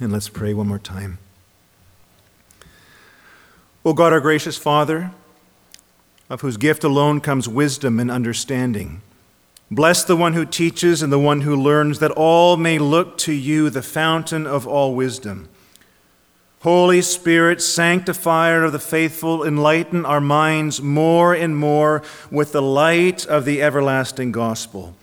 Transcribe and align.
And 0.00 0.12
let's 0.12 0.28
pray 0.28 0.54
one 0.54 0.68
more 0.68 0.78
time. 0.78 1.18
O 3.84 3.92
God, 3.92 4.12
our 4.12 4.20
gracious 4.20 4.56
Father, 4.56 5.12
of 6.28 6.40
whose 6.40 6.56
gift 6.56 6.84
alone 6.84 7.20
comes 7.20 7.48
wisdom 7.48 8.00
and 8.00 8.10
understanding, 8.10 9.02
bless 9.70 10.02
the 10.02 10.16
one 10.16 10.32
who 10.32 10.44
teaches 10.44 11.02
and 11.02 11.12
the 11.12 11.18
one 11.18 11.42
who 11.42 11.54
learns, 11.54 11.98
that 11.98 12.10
all 12.10 12.56
may 12.56 12.78
look 12.78 13.18
to 13.18 13.32
you, 13.32 13.70
the 13.70 13.82
fountain 13.82 14.46
of 14.46 14.66
all 14.66 14.94
wisdom. 14.94 15.48
Holy 16.60 17.02
Spirit, 17.02 17.60
sanctifier 17.60 18.64
of 18.64 18.72
the 18.72 18.78
faithful, 18.78 19.44
enlighten 19.44 20.06
our 20.06 20.20
minds 20.20 20.80
more 20.80 21.34
and 21.34 21.56
more 21.56 22.02
with 22.30 22.52
the 22.52 22.62
light 22.62 23.26
of 23.26 23.44
the 23.44 23.60
everlasting 23.60 24.32
gospel. 24.32 24.96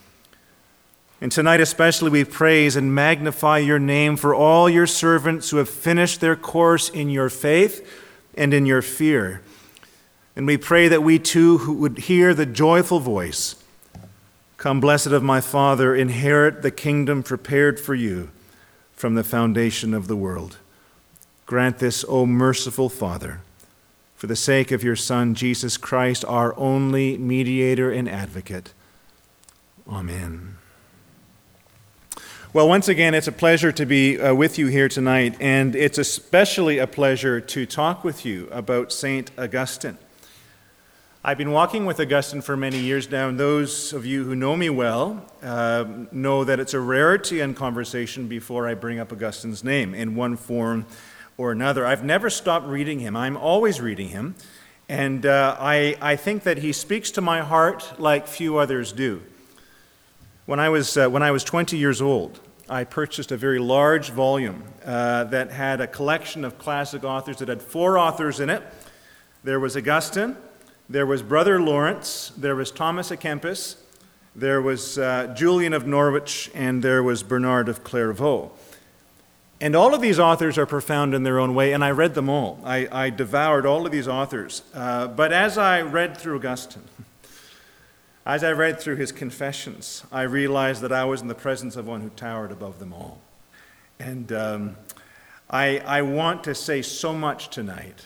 And 1.22 1.32
tonight, 1.32 1.62
especially, 1.62 2.10
we 2.10 2.24
praise 2.24 2.76
and 2.76 2.96
magnify 2.96 3.60
your 3.60 3.78
name 3.78 4.18
for 4.18 4.34
all 4.34 4.68
your 4.68 4.88
servants 4.88 5.52
who 5.52 5.58
have 5.58 5.70
finished 5.70 6.20
their 6.20 6.36
course 6.36 6.90
in 6.90 7.12
your 7.12 7.30
faith 7.30 7.88
and 8.36 8.56
in 8.56 8.66
your 8.66 8.82
fear. 8.82 9.42
And 10.36 10.48
we 10.48 10.58
pray 10.58 10.88
that 10.88 11.04
we 11.04 11.20
too 11.20 11.76
would 11.76 12.00
hear 12.00 12.34
the 12.34 12.46
joyful 12.48 13.00
voice 13.00 13.56
Come, 14.58 14.80
blessed 14.80 15.08
of 15.08 15.24
my 15.24 15.42
Father, 15.42 15.96
inherit 15.96 16.62
the 16.62 16.70
kingdom 16.70 17.24
prepared 17.24 17.80
for 17.80 17.96
you 17.96 18.30
from 18.94 19.16
the 19.16 19.24
foundation 19.24 19.92
of 19.92 20.08
the 20.08 20.16
world. 20.16 20.60
Grant 21.48 21.80
this, 21.80 22.06
O 22.08 22.28
merciful 22.28 22.88
Father, 22.88 23.42
for 24.16 24.28
the 24.28 24.36
sake 24.36 24.72
of 24.72 24.84
your 24.84 24.96
Son, 24.96 25.34
Jesus 25.34 25.78
Christ, 25.78 26.24
our 26.26 26.56
only 26.60 27.18
mediator 27.18 27.92
and 27.92 28.08
advocate. 28.08 28.72
Amen. 29.88 30.58
Well, 32.54 32.68
once 32.68 32.90
again, 32.90 33.14
it's 33.14 33.30
a 33.30 33.32
pleasure 33.32 33.72
to 33.72 33.86
be 33.86 34.20
uh, 34.20 34.34
with 34.34 34.60
you 34.60 34.68
here 34.68 34.90
tonight, 34.90 35.38
and 35.40 35.74
it's 35.74 35.98
especially 35.98 36.80
a 36.80 36.86
pleasure 36.86 37.40
to 37.40 37.66
talk 37.66 38.04
with 38.04 38.26
you 38.26 38.50
about 38.52 38.92
St. 38.92 39.32
Augustine. 39.38 39.98
I've 41.24 41.38
been 41.38 41.52
walking 41.52 41.86
with 41.86 41.98
Augustine 42.02 42.42
for 42.42 42.58
many 42.58 42.78
years 42.78 43.10
now, 43.10 43.30
and 43.30 43.40
those 43.40 43.94
of 43.94 44.06
you 44.06 44.26
who 44.26 44.36
know 44.36 44.58
me 44.58 44.70
well 44.70 45.26
uh, 45.42 45.86
know 46.12 46.44
that 46.44 46.60
it's 46.60 46.74
a 46.74 46.80
rarity 46.82 47.40
in 47.40 47.54
conversation 47.54 48.28
before 48.28 48.68
I 48.68 48.74
bring 48.74 49.00
up 49.00 49.14
Augustine's 49.14 49.64
name 49.64 49.94
in 49.94 50.16
one 50.16 50.36
form 50.36 50.86
or 51.38 51.54
another. 51.54 51.86
I've 51.86 52.04
never 52.04 52.30
stopped 52.30 52.68
reading 52.68 53.00
him, 53.00 53.16
I'm 53.16 53.38
always 53.38 53.80
reading 53.80 54.10
him, 54.10 54.36
and 54.90 55.26
uh, 55.26 55.56
I, 55.58 55.96
I 56.02 56.18
think 56.18 56.44
that 56.44 56.58
he 56.58 56.74
speaks 56.74 57.12
to 57.12 57.22
my 57.22 57.40
heart 57.40 57.94
like 57.98 58.28
few 58.28 58.58
others 58.58 58.92
do. 58.92 59.22
When 60.52 60.60
I 60.60 60.68
was, 60.68 60.98
uh, 60.98 61.08
when 61.08 61.24
I 61.24 61.32
was 61.32 61.46
20 61.46 61.78
years 61.78 62.02
old, 62.02 62.42
I 62.68 62.84
purchased 62.84 63.32
a 63.32 63.38
very 63.38 63.58
large 63.58 64.10
volume 64.10 64.66
uh, 64.84 65.24
that 65.24 65.50
had 65.50 65.80
a 65.80 65.88
collection 65.88 66.44
of 66.44 66.60
classic 66.60 67.06
authors 67.06 67.38
that 67.38 67.48
had 67.48 67.62
four 67.62 67.98
authors 67.98 68.42
in 68.42 68.50
it. 68.50 68.62
There 69.46 69.62
was 69.62 69.78
Augustine, 69.78 70.36
there 70.90 71.06
was 71.06 71.24
Brother 71.24 71.62
Lawrence, 71.62 72.34
there 72.36 72.54
was 72.54 72.70
Thomas 72.70 73.12
à 73.12 73.18
Kempis, 73.18 73.78
there 74.36 74.62
was 74.62 74.98
uh, 74.98 75.34
Julian 75.38 75.72
of 75.72 75.88
Norwich, 75.88 76.52
and 76.54 76.84
there 76.84 77.02
was 77.02 77.24
Bernard 77.24 77.70
of 77.70 77.86
Clairvaux. 77.86 78.52
And 79.62 79.74
all 79.74 79.96
of 79.96 80.02
these 80.02 80.20
authors 80.20 80.58
are 80.58 80.66
profound 80.66 81.14
in 81.14 81.24
their 81.24 81.40
own 81.40 81.56
way, 81.56 81.72
and 81.72 81.82
I 81.82 81.92
read 81.92 82.14
them 82.14 82.28
all. 82.28 82.60
I, 82.66 82.90
I 82.92 83.10
devoured 83.10 83.66
all 83.66 83.86
of 83.86 83.94
these 83.94 84.10
authors. 84.10 84.64
Uh, 84.74 85.08
but 85.08 85.32
as 85.32 85.58
I 85.58 85.80
read 85.80 86.18
through 86.18 86.36
Augustine, 86.36 86.84
as 88.26 88.44
I 88.44 88.52
read 88.52 88.80
through 88.80 88.98
his 88.98 89.12
confessions, 89.12 90.04
I 90.12 90.24
realized 90.24 90.82
that 90.82 90.92
I 90.92 91.06
was 91.06 91.22
in 91.22 91.28
the 91.28 91.36
presence 91.36 91.76
of 91.76 91.88
one 91.88 92.02
who 92.02 92.10
towered 92.10 92.52
above 92.52 92.78
them 92.80 92.94
all. 92.94 93.20
And 94.00 94.32
um, 94.32 94.76
I, 95.50 95.80
I 95.80 96.02
want 96.04 96.44
to 96.44 96.56
say 96.56 96.82
so 96.82 97.14
much 97.14 97.50
tonight. 97.50 98.06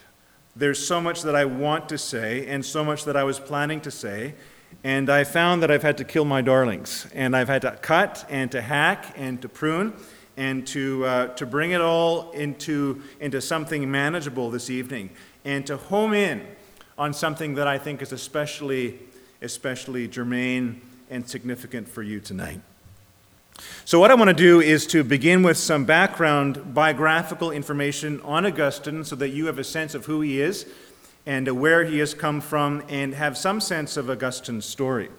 There's 0.56 0.86
so 0.86 1.02
much 1.02 1.24
that 1.24 1.36
I 1.36 1.44
want 1.44 1.90
to 1.90 1.98
say, 1.98 2.48
and 2.48 2.66
so 2.66 2.84
much 2.84 3.04
that 3.06 3.18
I 3.18 3.26
was 3.26 3.40
planning 3.40 3.82
to 3.82 3.92
say. 3.92 4.36
And 4.86 5.10
I 5.10 5.26
found 5.26 5.62
that 5.64 5.72
I've 5.72 5.84
had 5.84 5.98
to 5.98 6.06
kill 6.06 6.26
my 6.26 6.42
darlings. 6.42 7.08
And 7.14 7.36
I've 7.36 7.50
had 7.50 7.64
to 7.64 7.72
cut 7.72 8.26
and 8.30 8.50
to 8.52 8.62
hack 8.62 9.14
and 9.18 9.42
to 9.42 9.50
prune 9.50 9.94
and 10.38 10.66
to, 10.68 11.06
uh, 11.06 11.28
to 11.36 11.46
bring 11.46 11.72
it 11.72 11.82
all 11.82 12.32
into, 12.32 13.02
into 13.20 13.42
something 13.42 13.90
manageable 13.90 14.50
this 14.50 14.70
evening 14.70 15.10
and 15.44 15.66
to 15.68 15.78
home 15.78 16.14
in 16.14 16.46
on 16.98 17.14
something 17.14 17.56
that 17.56 17.68
I 17.68 17.78
think 17.78 18.02
is 18.02 18.12
especially 18.12 19.00
especially 19.46 20.08
germane 20.08 20.82
and 21.10 21.30
significant 21.30 21.88
for 21.88 22.02
you 22.04 22.20
tonight. 22.20 22.60
So, 23.86 24.00
what 24.00 24.12
I 24.12 24.16
want 24.16 24.30
to 24.30 24.34
do 24.34 24.60
is 24.60 24.86
to 24.88 25.04
begin 25.04 25.44
with 25.44 25.56
some 25.58 25.86
background 25.86 26.74
biographical 26.74 27.52
information 27.52 28.20
on 28.22 28.46
Augustine 28.46 29.06
so 29.06 29.16
that 29.16 29.30
you 29.30 29.46
have 29.46 29.60
a 29.60 29.64
sense 29.64 29.96
of 29.96 30.08
who 30.08 30.20
he 30.22 30.42
is 30.42 30.66
and 31.26 31.48
where 31.62 31.86
he 31.86 32.00
has 32.00 32.14
come 32.14 32.42
from 32.42 32.84
and 32.90 33.14
have 33.14 33.38
some 33.38 33.62
sense 33.62 33.96
of 33.96 34.10
Augustine's 34.10 34.66
story. 34.66 35.10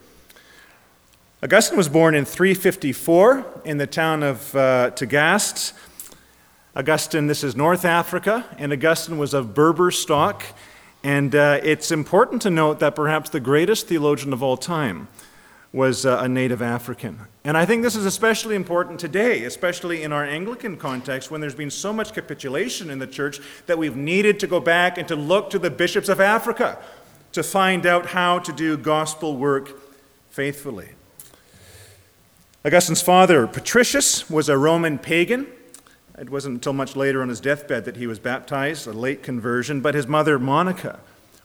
Augustine 1.43 1.79
was 1.79 1.89
born 1.89 2.15
in 2.15 2.25
354 2.25 3.63
in 3.65 3.79
the 3.79 3.87
town 3.87 4.23
of 4.23 4.55
uh, 4.55 4.91
Tagaste. 4.91 5.73
Augustine, 6.75 7.27
this 7.27 7.43
is 7.43 7.57
North 7.57 7.85
Africa, 7.85 8.45
and 8.59 8.73
Augustine 8.73 9.17
was 9.17 9.33
of 9.33 9.55
Berber 9.55 9.91
stock. 9.91 10.43
And 11.06 11.37
uh, 11.37 11.61
it's 11.62 11.93
important 11.93 12.43
to 12.43 12.50
note 12.50 12.81
that 12.81 12.97
perhaps 12.97 13.31
the 13.31 13.39
greatest 13.39 13.87
theologian 13.87 14.33
of 14.33 14.43
all 14.43 14.56
time 14.56 15.06
was 15.72 16.05
uh, 16.05 16.19
a 16.21 16.28
native 16.28 16.61
African. 16.61 17.21
And 17.44 17.56
I 17.56 17.65
think 17.65 17.84
this 17.84 17.94
is 17.94 18.05
especially 18.05 18.56
important 18.56 18.99
today, 18.99 19.45
especially 19.45 20.03
in 20.03 20.12
our 20.12 20.25
Anglican 20.25 20.77
context, 20.77 21.31
when 21.31 21.41
there's 21.41 21.55
been 21.55 21.71
so 21.71 21.93
much 21.93 22.12
capitulation 22.12 22.91
in 22.91 22.99
the 22.99 23.06
church 23.06 23.39
that 23.66 23.78
we've 23.78 23.95
needed 23.95 24.41
to 24.41 24.49
go 24.49 24.59
back 24.59 24.99
and 24.99 25.06
to 25.06 25.15
look 25.15 25.49
to 25.50 25.61
the 25.61 25.71
bishops 25.71 26.09
of 26.09 26.21
Africa 26.21 26.77
to 27.31 27.45
find 27.45 27.87
out 27.87 28.06
how 28.06 28.41
to 28.41 28.53
do 28.53 28.77
gospel 28.77 29.37
work 29.37 29.81
faithfully. 30.31 30.89
Augustine's 32.65 33.00
father, 33.00 33.47
Patricius, 33.47 34.28
was 34.28 34.49
a 34.49 34.59
Roman 34.59 34.99
pagan 34.99 35.47
it 36.19 36.31
wasn't 36.31 36.54
until 36.54 36.72
much 36.72 36.97
later 36.97 37.21
on 37.22 37.28
his 37.28 37.41
deathbed 37.41 37.84
that 37.84 37.97
he 37.97 38.06
was 38.06 38.19
baptized, 38.19 38.87
a 38.87 38.93
late 38.93 39.22
conversion, 39.22 39.81
but 39.81 39.94
his 39.94 40.06
mother, 40.06 40.38
Monica, 40.38 41.00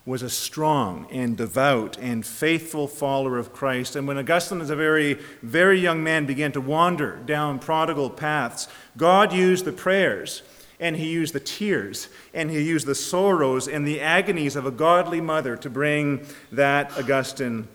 was 0.05 0.21
a 0.21 0.29
strong 0.29 1.07
and 1.11 1.37
devout 1.37 1.97
and 1.99 2.25
faithful 2.25 2.87
follower 2.87 3.37
of 3.37 3.53
Christ. 3.53 3.95
And 3.95 4.07
when 4.07 4.17
Augustine, 4.17 4.61
as 4.61 4.69
a 4.69 4.75
very, 4.75 5.15
very 5.41 5.79
young 5.79 6.03
man, 6.03 6.25
began 6.25 6.51
to 6.53 6.61
wander 6.61 7.17
down 7.25 7.59
prodigal 7.59 8.09
paths, 8.09 8.67
God 8.97 9.31
used 9.31 9.65
the 9.65 9.71
prayers 9.71 10.41
and 10.79 10.95
he 10.95 11.11
used 11.11 11.33
the 11.33 11.39
tears 11.39 12.07
and 12.33 12.49
he 12.49 12.61
used 12.61 12.87
the 12.87 12.95
sorrows 12.95 13.67
and 13.67 13.87
the 13.87 14.01
agonies 14.01 14.55
of 14.55 14.65
a 14.65 14.71
godly 14.71 15.21
mother 15.21 15.55
to 15.57 15.69
bring 15.69 16.25
that 16.51 16.97
Augustine 16.97 17.67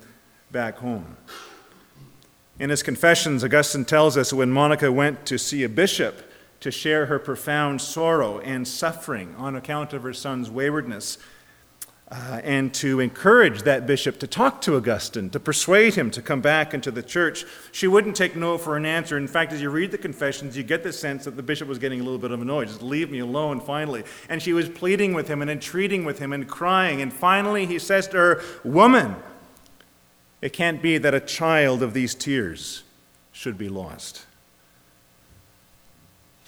back 0.51 0.79
home. 0.79 1.17
In 2.59 2.71
his 2.71 2.83
confessions, 2.83 3.45
Augustine 3.45 3.85
tells 3.85 4.17
us 4.17 4.33
when 4.33 4.51
Monica 4.51 4.91
went 4.91 5.27
to 5.27 5.39
see 5.39 5.63
a 5.63 5.69
bishop, 5.69 6.23
to 6.67 6.73
share 6.73 7.07
her 7.07 7.21
profound 7.21 7.81
sorrow 7.81 8.41
and 8.41 8.67
suffering 8.67 9.33
on 9.39 9.55
account 9.55 9.93
of 9.93 10.03
her 10.03 10.13
son's 10.13 10.51
waywardness, 10.51 11.17
uh, 12.11 12.41
and 12.43 12.75
to 12.75 12.99
encourage 12.99 13.63
that 13.63 13.87
bishop 13.87 14.19
to 14.19 14.27
talk 14.27 14.61
to 14.61 14.75
Augustine, 14.75 15.31
to 15.31 15.39
persuade 15.39 15.95
him 15.95 16.11
to 16.11 16.21
come 16.21 16.41
back 16.41 16.75
into 16.75 16.91
the 16.91 17.05
church. 17.05 17.45
She 17.71 17.87
wouldn't 17.87 18.17
take 18.17 18.35
no 18.35 18.59
for 18.59 18.77
an 18.77 18.85
answer. 18.85 19.17
In 19.17 19.29
fact, 19.29 19.53
as 19.53 19.63
you 19.63 19.71
read 19.71 19.93
the 19.93 19.99
confessions, 19.99 20.57
you 20.57 20.65
get 20.65 20.83
the 20.83 20.93
sense 20.93 21.25
that 21.25 21.37
the 21.37 21.43
bishop 21.43 21.69
was 21.69 21.79
getting 21.79 22.01
a 22.01 22.03
little 22.03 22.19
bit 22.19 22.33
annoyed. 22.33 22.67
Just 22.67 22.83
leave 22.83 23.13
me 23.13 23.21
alone, 23.21 23.61
finally. 23.61 24.03
And 24.29 24.43
she 24.43 24.53
was 24.53 24.69
pleading 24.69 25.15
with 25.15 25.29
him 25.29 25.43
and 25.43 25.49
entreating 25.49 26.05
with 26.05 26.19
him 26.19 26.33
and 26.33 26.49
crying. 26.49 27.01
And 27.01 27.13
finally, 27.13 27.67
he 27.67 27.79
says 27.79 28.09
to 28.09 28.17
her, 28.17 28.43
Woman, 28.65 29.15
it 30.43 30.53
can't 30.53 30.83
be 30.83 30.99
that 30.99 31.15
a 31.15 31.21
child 31.21 31.85
of 31.85 31.95
these 31.95 32.13
tears 32.17 32.83
should 33.31 33.57
be 33.57 33.69
lost. 33.69 34.26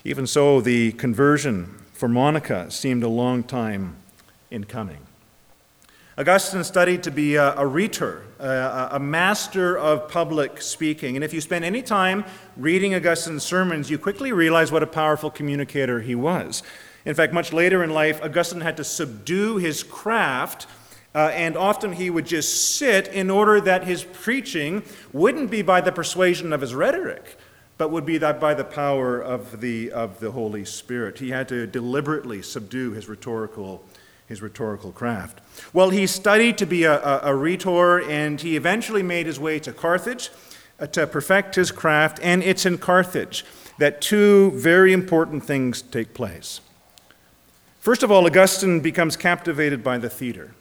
Even 0.04 0.26
so, 0.26 0.60
the 0.60 0.92
conversion 0.92 1.74
for 1.92 2.08
Monica 2.08 2.70
seemed 2.70 3.02
a 3.02 3.08
long 3.08 3.42
time 3.42 3.96
in 4.50 4.64
coming. 4.64 4.98
Augustine 6.16 6.64
studied 6.64 7.02
to 7.04 7.10
be 7.10 7.36
a, 7.36 7.54
a 7.56 7.64
rhetor, 7.64 8.24
a, 8.40 8.88
a, 8.92 8.98
master 8.98 9.78
of 9.78 10.08
public 10.08 10.60
speaking. 10.60 11.16
And 11.16 11.24
if 11.24 11.32
you 11.32 11.40
spend 11.40 11.64
any 11.64 11.80
time 11.80 12.24
reading 12.56 12.92
Augustine's 12.94 13.44
sermons, 13.44 13.88
you 13.88 13.98
quickly 13.98 14.32
realize 14.32 14.72
what 14.72 14.82
a 14.82 14.86
powerful 14.86 15.30
communicator 15.30 16.00
he 16.00 16.16
was. 16.16 16.64
In 17.04 17.14
fact, 17.14 17.32
much 17.32 17.52
later 17.52 17.84
in 17.84 17.90
life, 17.90 18.20
Augustine 18.22 18.62
had 18.62 18.76
to 18.78 18.84
subdue 18.84 19.58
his 19.58 19.84
craft, 19.84 20.66
uh, 21.14 21.30
and 21.32 21.56
often 21.56 21.92
he 21.92 22.10
would 22.10 22.26
just 22.26 22.76
sit 22.76 23.06
in 23.08 23.30
order 23.30 23.60
that 23.60 23.84
his 23.84 24.02
preaching 24.02 24.82
wouldn't 25.12 25.50
be 25.52 25.62
by 25.62 25.80
the 25.80 25.92
persuasion 25.92 26.52
of 26.52 26.60
his 26.60 26.74
rhetoric, 26.74 27.36
but 27.78 27.92
would 27.92 28.04
be 28.04 28.18
that 28.18 28.40
by 28.40 28.54
the 28.54 28.64
power 28.64 29.20
of 29.20 29.60
the, 29.60 29.90
of 29.92 30.18
the 30.18 30.32
Holy 30.32 30.64
Spirit. 30.64 31.20
He 31.20 31.30
had 31.30 31.48
to 31.48 31.66
deliberately 31.66 32.42
subdue 32.42 32.90
his 32.90 33.08
rhetorical, 33.08 33.84
his 34.26 34.42
rhetorical 34.42 34.90
craft. 34.90 35.40
Well, 35.72 35.90
he 35.90 36.06
studied 36.06 36.58
to 36.58 36.66
be 36.66 36.82
a, 36.84 37.00
a, 37.00 37.20
a 37.30 37.34
rhetor, 37.34 38.02
and 38.02 38.40
he 38.40 38.56
eventually 38.56 39.04
made 39.04 39.26
his 39.26 39.38
way 39.38 39.60
to 39.60 39.72
Carthage 39.72 40.30
uh, 40.80 40.88
to 40.88 41.06
perfect 41.06 41.54
his 41.54 41.70
craft, 41.70 42.18
and 42.20 42.42
it's 42.42 42.66
in 42.66 42.78
Carthage 42.78 43.44
that 43.78 44.00
two 44.00 44.50
very 44.52 44.92
important 44.92 45.44
things 45.44 45.80
take 45.80 46.12
place. 46.14 46.60
First 47.78 48.02
of 48.02 48.10
all, 48.10 48.26
Augustine 48.26 48.80
becomes 48.80 49.16
captivated 49.16 49.84
by 49.84 49.98
the 49.98 50.10
theater. 50.10 50.54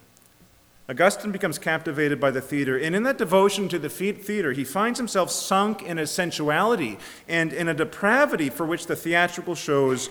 Augustine 0.90 1.30
becomes 1.30 1.58
captivated 1.58 2.18
by 2.18 2.30
the 2.30 2.40
theater, 2.40 2.78
and 2.78 2.96
in 2.96 3.02
that 3.02 3.18
devotion 3.18 3.68
to 3.68 3.78
the 3.78 3.90
theater, 3.90 4.52
he 4.52 4.64
finds 4.64 4.98
himself 4.98 5.30
sunk 5.30 5.82
in 5.82 5.98
a 5.98 6.06
sensuality 6.06 6.98
and 7.28 7.52
in 7.52 7.68
a 7.68 7.74
depravity 7.74 8.48
for 8.48 8.64
which 8.64 8.86
the 8.86 8.96
theatrical 8.96 9.54
shows 9.54 10.08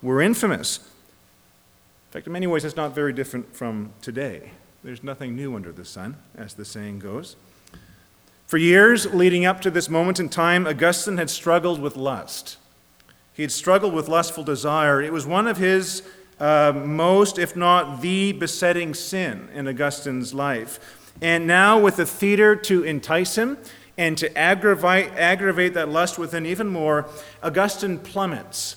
were 0.00 0.22
infamous. 0.22 0.78
In 0.78 2.12
fact, 2.12 2.26
in 2.28 2.32
many 2.32 2.46
ways, 2.46 2.64
it's 2.64 2.76
not 2.76 2.94
very 2.94 3.12
different 3.12 3.54
from 3.54 3.92
today. 4.02 4.52
There's 4.84 5.02
nothing 5.02 5.34
new 5.34 5.56
under 5.56 5.72
the 5.72 5.84
sun, 5.84 6.16
as 6.36 6.54
the 6.54 6.64
saying 6.64 7.00
goes. 7.00 7.34
For 8.46 8.56
years 8.56 9.12
leading 9.12 9.44
up 9.44 9.60
to 9.62 9.70
this 9.70 9.88
moment 9.88 10.20
in 10.20 10.28
time, 10.28 10.66
Augustine 10.66 11.18
had 11.18 11.30
struggled 11.30 11.80
with 11.80 11.96
lust. 11.96 12.56
He 13.32 13.42
had 13.42 13.52
struggled 13.52 13.94
with 13.94 14.08
lustful 14.08 14.44
desire. 14.44 15.02
It 15.02 15.12
was 15.12 15.26
one 15.26 15.46
of 15.46 15.56
his 15.56 16.02
uh, 16.40 16.72
most, 16.74 17.38
if 17.38 17.54
not 17.54 18.00
the 18.00 18.32
besetting 18.32 18.94
sin 18.94 19.48
in 19.54 19.68
Augustine's 19.68 20.32
life. 20.34 20.80
And 21.20 21.46
now, 21.46 21.78
with 21.78 21.96
the 21.96 22.06
theater 22.06 22.56
to 22.56 22.82
entice 22.82 23.36
him 23.36 23.58
and 23.98 24.16
to 24.18 24.36
aggravate, 24.36 25.12
aggravate 25.12 25.74
that 25.74 25.90
lust 25.90 26.18
within 26.18 26.46
even 26.46 26.68
more, 26.68 27.06
Augustine 27.42 27.98
plummets. 27.98 28.76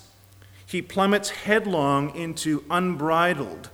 He 0.66 0.82
plummets 0.82 1.30
headlong 1.30 2.14
into 2.14 2.64
unbridled 2.70 3.70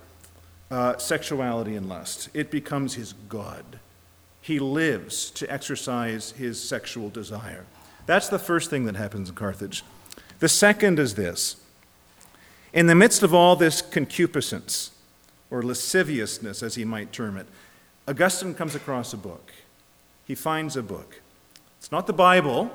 uh, 0.69 0.97
sexuality 0.97 1.75
and 1.75 1.89
lust. 1.89 2.29
It 2.33 2.49
becomes 2.49 2.93
his 2.93 3.13
God. 3.27 3.79
He 4.39 4.59
lives 4.59 5.29
to 5.31 5.51
exercise 5.51 6.31
his 6.31 6.61
sexual 6.63 7.09
desire. 7.09 7.65
That's 8.05 8.29
the 8.29 8.39
first 8.39 8.69
thing 8.69 8.85
that 8.85 8.95
happens 8.95 9.29
in 9.29 9.35
Carthage. 9.35 9.83
The 10.39 10.49
second 10.49 10.97
is 10.97 11.15
this 11.15 11.57
in 12.73 12.87
the 12.87 12.95
midst 12.95 13.23
of 13.23 13.33
all 13.33 13.55
this 13.55 13.81
concupiscence, 13.81 14.91
or 15.49 15.61
lasciviousness, 15.61 16.63
as 16.63 16.75
he 16.75 16.85
might 16.85 17.11
term 17.11 17.37
it, 17.37 17.45
Augustine 18.07 18.53
comes 18.53 18.73
across 18.75 19.13
a 19.13 19.17
book. 19.17 19.51
He 20.25 20.35
finds 20.35 20.77
a 20.77 20.83
book. 20.83 21.19
It's 21.77 21.91
not 21.91 22.07
the 22.07 22.13
Bible, 22.13 22.71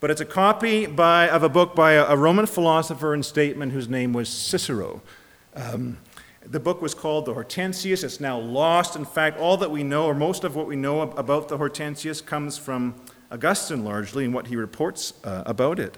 but 0.00 0.10
it's 0.10 0.20
a 0.20 0.26
copy 0.26 0.86
by, 0.86 1.28
of 1.28 1.42
a 1.42 1.48
book 1.48 1.74
by 1.74 1.92
a, 1.92 2.16
Roman 2.16 2.46
philosopher 2.46 3.14
and 3.14 3.24
statesman 3.24 3.70
whose 3.70 3.88
name 3.88 4.12
was 4.12 4.28
Cicero. 4.28 5.00
Um, 5.54 5.98
the 6.44 6.60
book 6.60 6.82
was 6.82 6.94
called 6.94 7.26
the 7.26 7.34
Hortensius. 7.34 8.02
It's 8.04 8.20
now 8.20 8.38
lost. 8.38 8.96
In 8.96 9.04
fact, 9.04 9.38
all 9.38 9.56
that 9.58 9.70
we 9.70 9.82
know, 9.82 10.06
or 10.06 10.14
most 10.14 10.44
of 10.44 10.56
what 10.56 10.66
we 10.66 10.76
know 10.76 11.02
about 11.02 11.48
the 11.48 11.58
Hortensius, 11.58 12.24
comes 12.24 12.58
from 12.58 12.94
Augustine 13.30 13.84
largely 13.84 14.24
and 14.24 14.34
what 14.34 14.46
he 14.48 14.56
reports 14.56 15.14
uh, 15.24 15.42
about 15.46 15.78
it. 15.78 15.96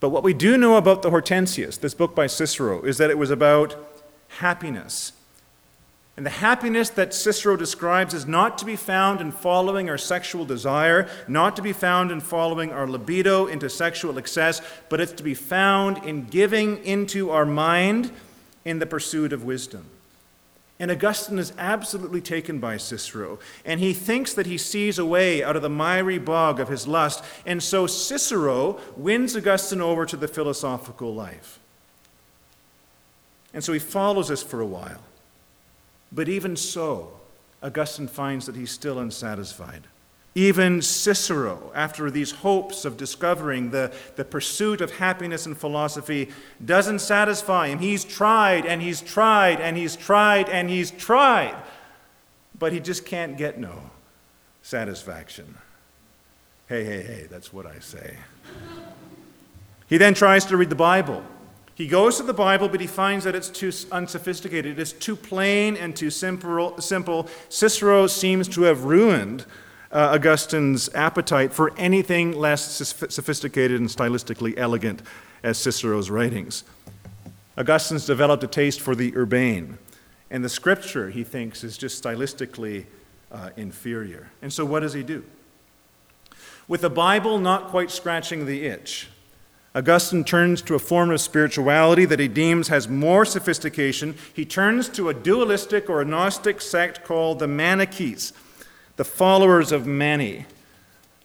But 0.00 0.10
what 0.10 0.22
we 0.22 0.34
do 0.34 0.56
know 0.56 0.76
about 0.76 1.02
the 1.02 1.10
Hortensius, 1.10 1.78
this 1.78 1.94
book 1.94 2.14
by 2.14 2.26
Cicero, 2.26 2.82
is 2.82 2.98
that 2.98 3.10
it 3.10 3.18
was 3.18 3.30
about 3.30 3.76
happiness. 4.28 5.12
And 6.16 6.26
the 6.26 6.30
happiness 6.30 6.90
that 6.90 7.14
Cicero 7.14 7.56
describes 7.56 8.12
is 8.12 8.26
not 8.26 8.58
to 8.58 8.64
be 8.64 8.74
found 8.74 9.20
in 9.20 9.30
following 9.30 9.88
our 9.88 9.98
sexual 9.98 10.44
desire, 10.44 11.08
not 11.28 11.54
to 11.56 11.62
be 11.62 11.72
found 11.72 12.10
in 12.10 12.20
following 12.20 12.72
our 12.72 12.88
libido 12.88 13.46
into 13.46 13.70
sexual 13.70 14.18
excess, 14.18 14.60
but 14.88 15.00
it's 15.00 15.12
to 15.12 15.22
be 15.22 15.34
found 15.34 15.98
in 16.04 16.24
giving 16.24 16.84
into 16.84 17.30
our 17.30 17.46
mind 17.46 18.10
in 18.64 18.80
the 18.80 18.86
pursuit 18.86 19.32
of 19.32 19.44
wisdom. 19.44 19.86
And 20.80 20.92
Augustine 20.92 21.40
is 21.40 21.52
absolutely 21.58 22.20
taken 22.20 22.60
by 22.60 22.76
Cicero, 22.76 23.40
and 23.64 23.80
he 23.80 23.92
thinks 23.92 24.32
that 24.34 24.46
he 24.46 24.56
sees 24.56 24.98
a 24.98 25.04
way 25.04 25.42
out 25.42 25.56
of 25.56 25.62
the 25.62 25.68
miry 25.68 26.18
bog 26.18 26.60
of 26.60 26.68
his 26.68 26.86
lust. 26.86 27.24
And 27.44 27.60
so 27.60 27.88
Cicero 27.88 28.78
wins 28.96 29.36
Augustine 29.36 29.80
over 29.80 30.06
to 30.06 30.16
the 30.16 30.28
philosophical 30.28 31.12
life. 31.12 31.58
And 33.52 33.64
so 33.64 33.72
he 33.72 33.80
follows 33.80 34.30
us 34.30 34.42
for 34.42 34.60
a 34.60 34.66
while. 34.66 35.02
But 36.12 36.28
even 36.28 36.54
so, 36.54 37.12
Augustine 37.60 38.06
finds 38.06 38.46
that 38.46 38.54
he's 38.54 38.70
still 38.70 39.00
unsatisfied. 39.00 39.82
Even 40.38 40.82
Cicero, 40.82 41.72
after 41.74 42.12
these 42.12 42.30
hopes 42.30 42.84
of 42.84 42.96
discovering 42.96 43.70
the, 43.70 43.92
the 44.14 44.24
pursuit 44.24 44.80
of 44.80 44.92
happiness 44.92 45.46
in 45.46 45.56
philosophy, 45.56 46.28
doesn't 46.64 47.00
satisfy 47.00 47.66
him. 47.66 47.80
He's 47.80 48.04
tried 48.04 48.64
and 48.64 48.80
he's 48.80 49.00
tried 49.00 49.60
and 49.60 49.76
he's 49.76 49.96
tried 49.96 50.48
and 50.48 50.70
he's 50.70 50.92
tried, 50.92 51.56
but 52.56 52.72
he 52.72 52.78
just 52.78 53.04
can't 53.04 53.36
get 53.36 53.58
no 53.58 53.90
satisfaction. 54.62 55.56
Hey, 56.68 56.84
hey, 56.84 57.02
hey, 57.02 57.26
that's 57.28 57.52
what 57.52 57.66
I 57.66 57.80
say. 57.80 58.16
he 59.88 59.98
then 59.98 60.14
tries 60.14 60.44
to 60.44 60.56
read 60.56 60.70
the 60.70 60.76
Bible. 60.76 61.24
He 61.74 61.88
goes 61.88 62.16
to 62.18 62.22
the 62.22 62.32
Bible, 62.32 62.68
but 62.68 62.80
he 62.80 62.86
finds 62.86 63.24
that 63.24 63.34
it's 63.34 63.48
too 63.48 63.72
unsophisticated. 63.90 64.78
It's 64.78 64.92
too 64.92 65.16
plain 65.16 65.76
and 65.76 65.96
too 65.96 66.10
simple. 66.10 67.28
Cicero 67.48 68.06
seems 68.06 68.46
to 68.50 68.62
have 68.62 68.84
ruined 68.84 69.44
uh, 69.90 70.10
Augustine's 70.14 70.92
appetite 70.94 71.52
for 71.52 71.72
anything 71.76 72.32
less 72.32 72.62
sophisticated 73.08 73.80
and 73.80 73.88
stylistically 73.88 74.54
elegant 74.56 75.02
as 75.42 75.58
Cicero's 75.58 76.10
writings. 76.10 76.64
Augustine's 77.56 78.06
developed 78.06 78.44
a 78.44 78.46
taste 78.46 78.80
for 78.80 78.94
the 78.94 79.16
urbane, 79.16 79.78
and 80.30 80.44
the 80.44 80.48
scripture, 80.48 81.10
he 81.10 81.24
thinks, 81.24 81.64
is 81.64 81.78
just 81.78 82.02
stylistically 82.02 82.84
uh, 83.32 83.50
inferior. 83.56 84.30
And 84.42 84.52
so, 84.52 84.64
what 84.64 84.80
does 84.80 84.92
he 84.92 85.02
do? 85.02 85.24
With 86.68 86.82
the 86.82 86.90
Bible 86.90 87.38
not 87.38 87.68
quite 87.68 87.90
scratching 87.90 88.44
the 88.44 88.66
itch, 88.66 89.08
Augustine 89.74 90.24
turns 90.24 90.60
to 90.62 90.74
a 90.74 90.78
form 90.78 91.10
of 91.10 91.20
spirituality 91.20 92.04
that 92.04 92.18
he 92.18 92.28
deems 92.28 92.68
has 92.68 92.88
more 92.88 93.24
sophistication. 93.24 94.14
He 94.34 94.44
turns 94.44 94.88
to 94.90 95.08
a 95.08 95.14
dualistic 95.14 95.88
or 95.88 96.00
a 96.00 96.04
Gnostic 96.04 96.60
sect 96.60 97.04
called 97.04 97.38
the 97.38 97.46
Manichees 97.46 98.32
the 98.98 99.04
followers 99.04 99.70
of 99.70 99.86
Mani. 99.86 100.44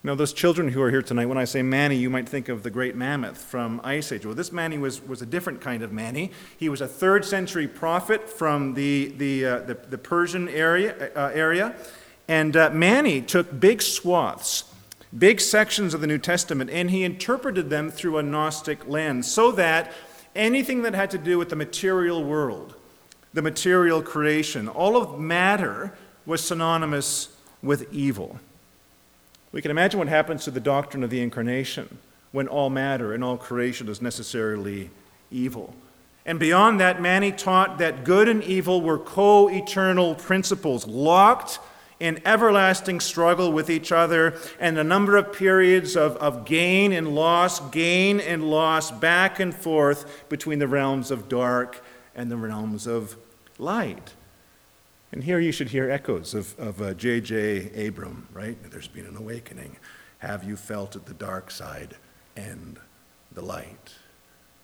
Now, 0.04 0.14
those 0.14 0.32
children 0.32 0.68
who 0.68 0.82
are 0.84 0.92
here 0.92 1.02
tonight, 1.02 1.26
when 1.26 1.40
I 1.40 1.46
say 1.46 1.64
Mani, 1.64 1.96
you 1.96 2.08
might 2.08 2.30
think 2.30 2.48
of 2.48 2.62
the 2.62 2.70
great 2.70 2.96
mammoth 2.96 3.40
from 3.40 3.82
Ice 3.84 4.12
Age. 4.12 4.28
Well, 4.28 4.36
this 4.36 4.52
Mani 4.52 4.78
was, 4.78 5.02
was 5.02 5.24
a 5.24 5.26
different 5.26 5.60
kind 5.60 5.82
of 5.82 5.92
Mani. 5.92 6.30
He 6.56 6.70
was 6.70 6.82
a 6.82 6.88
third 6.88 7.26
century 7.26 7.68
prophet 7.68 8.30
from 8.30 8.76
the, 8.76 9.12
the, 9.18 9.46
uh, 9.46 9.60
the, 9.62 9.74
the, 9.90 9.98
Persian 9.98 10.50
area. 10.50 11.12
Uh, 11.16 11.32
area. 11.34 11.76
And 12.28 12.56
uh, 12.56 12.70
Mani 12.70 13.22
took 13.24 13.60
big 13.60 13.82
swaths, 13.82 14.66
big 15.18 15.42
sections 15.42 15.96
of 15.96 16.02
the 16.02 16.08
New 16.08 16.20
Testament, 16.20 16.70
and 16.70 16.92
he 16.92 17.04
interpreted 17.04 17.72
them 17.72 17.90
through 17.90 18.20
a 18.20 18.24
Gnostic 18.24 18.88
lens 18.88 19.32
so 19.32 19.52
that 19.54 19.92
anything 20.36 20.84
that 20.84 20.94
had 20.94 21.10
to 21.10 21.18
do 21.18 21.40
with 21.40 21.50
the 21.50 21.56
material 21.56 22.24
world, 22.24 22.76
the 23.34 23.42
material 23.42 24.04
creation, 24.04 24.68
all 24.68 24.96
of 24.96 25.20
matter 25.20 25.96
was 26.28 26.44
synonymous 26.44 27.33
with 27.64 27.92
evil. 27.92 28.40
We 29.52 29.62
can 29.62 29.72
imagine 29.72 29.98
what 29.98 30.10
happens 30.10 30.44
to 30.44 30.52
the 30.52 30.60
doctrine 30.60 31.04
of 31.04 31.10
the 31.10 31.22
incarnation 31.22 31.98
when 32.32 32.48
all 32.48 32.70
matter 32.70 33.14
and 33.14 33.24
all 33.24 33.38
creation 33.38 33.88
is 33.88 34.02
necessarily 34.02 34.90
evil. 35.32 35.74
And 36.26 36.40
beyond 36.40 36.80
that, 36.80 37.02
Mani 37.02 37.32
taught 37.32 37.78
that 37.80 38.04
good 38.04 38.28
and 38.28 38.44
evil 38.44 38.82
were 38.82 38.98
co 38.98 39.50
eternal 39.50 40.16
principles, 40.16 40.88
locked 40.88 41.60
in 42.00 42.22
everlasting 42.26 43.00
struggle 43.00 43.52
with 43.52 43.70
each 43.70 43.92
other, 43.92 44.38
and 44.60 44.78
a 44.78 44.84
number 44.84 45.16
of 45.16 45.32
periods 45.32 45.96
of, 45.96 46.18
of 46.18 46.46
gain 46.46 46.92
and 46.92 47.14
loss, 47.14 47.60
gain 47.70 48.20
and 48.20 48.50
loss, 48.50 48.92
back 48.92 49.40
and 49.40 49.54
forth 49.54 50.28
between 50.30 50.60
the 50.60 50.68
realms 50.68 51.12
of 51.12 51.30
dark 51.30 51.84
and 52.16 52.32
the 52.32 52.38
realms 52.38 52.88
of 52.88 53.16
light. 53.58 54.14
And 55.14 55.24
here 55.24 55.40
you 55.40 55.52
should 55.52 55.70
hear 55.70 55.92
echoes 55.92 56.34
of 56.34 56.98
J.J. 56.98 57.70
Uh, 57.70 57.88
Abram, 57.88 58.28
right? 58.34 58.58
There's 58.72 58.88
been 58.88 59.06
an 59.06 59.16
awakening. 59.16 59.78
Have 60.18 60.44
you 60.44 60.56
felt 60.56 60.96
at 60.96 61.06
the 61.06 61.14
dark 61.14 61.52
side 61.52 61.96
and 62.36 62.80
the 63.32 63.44
light? 63.44 63.94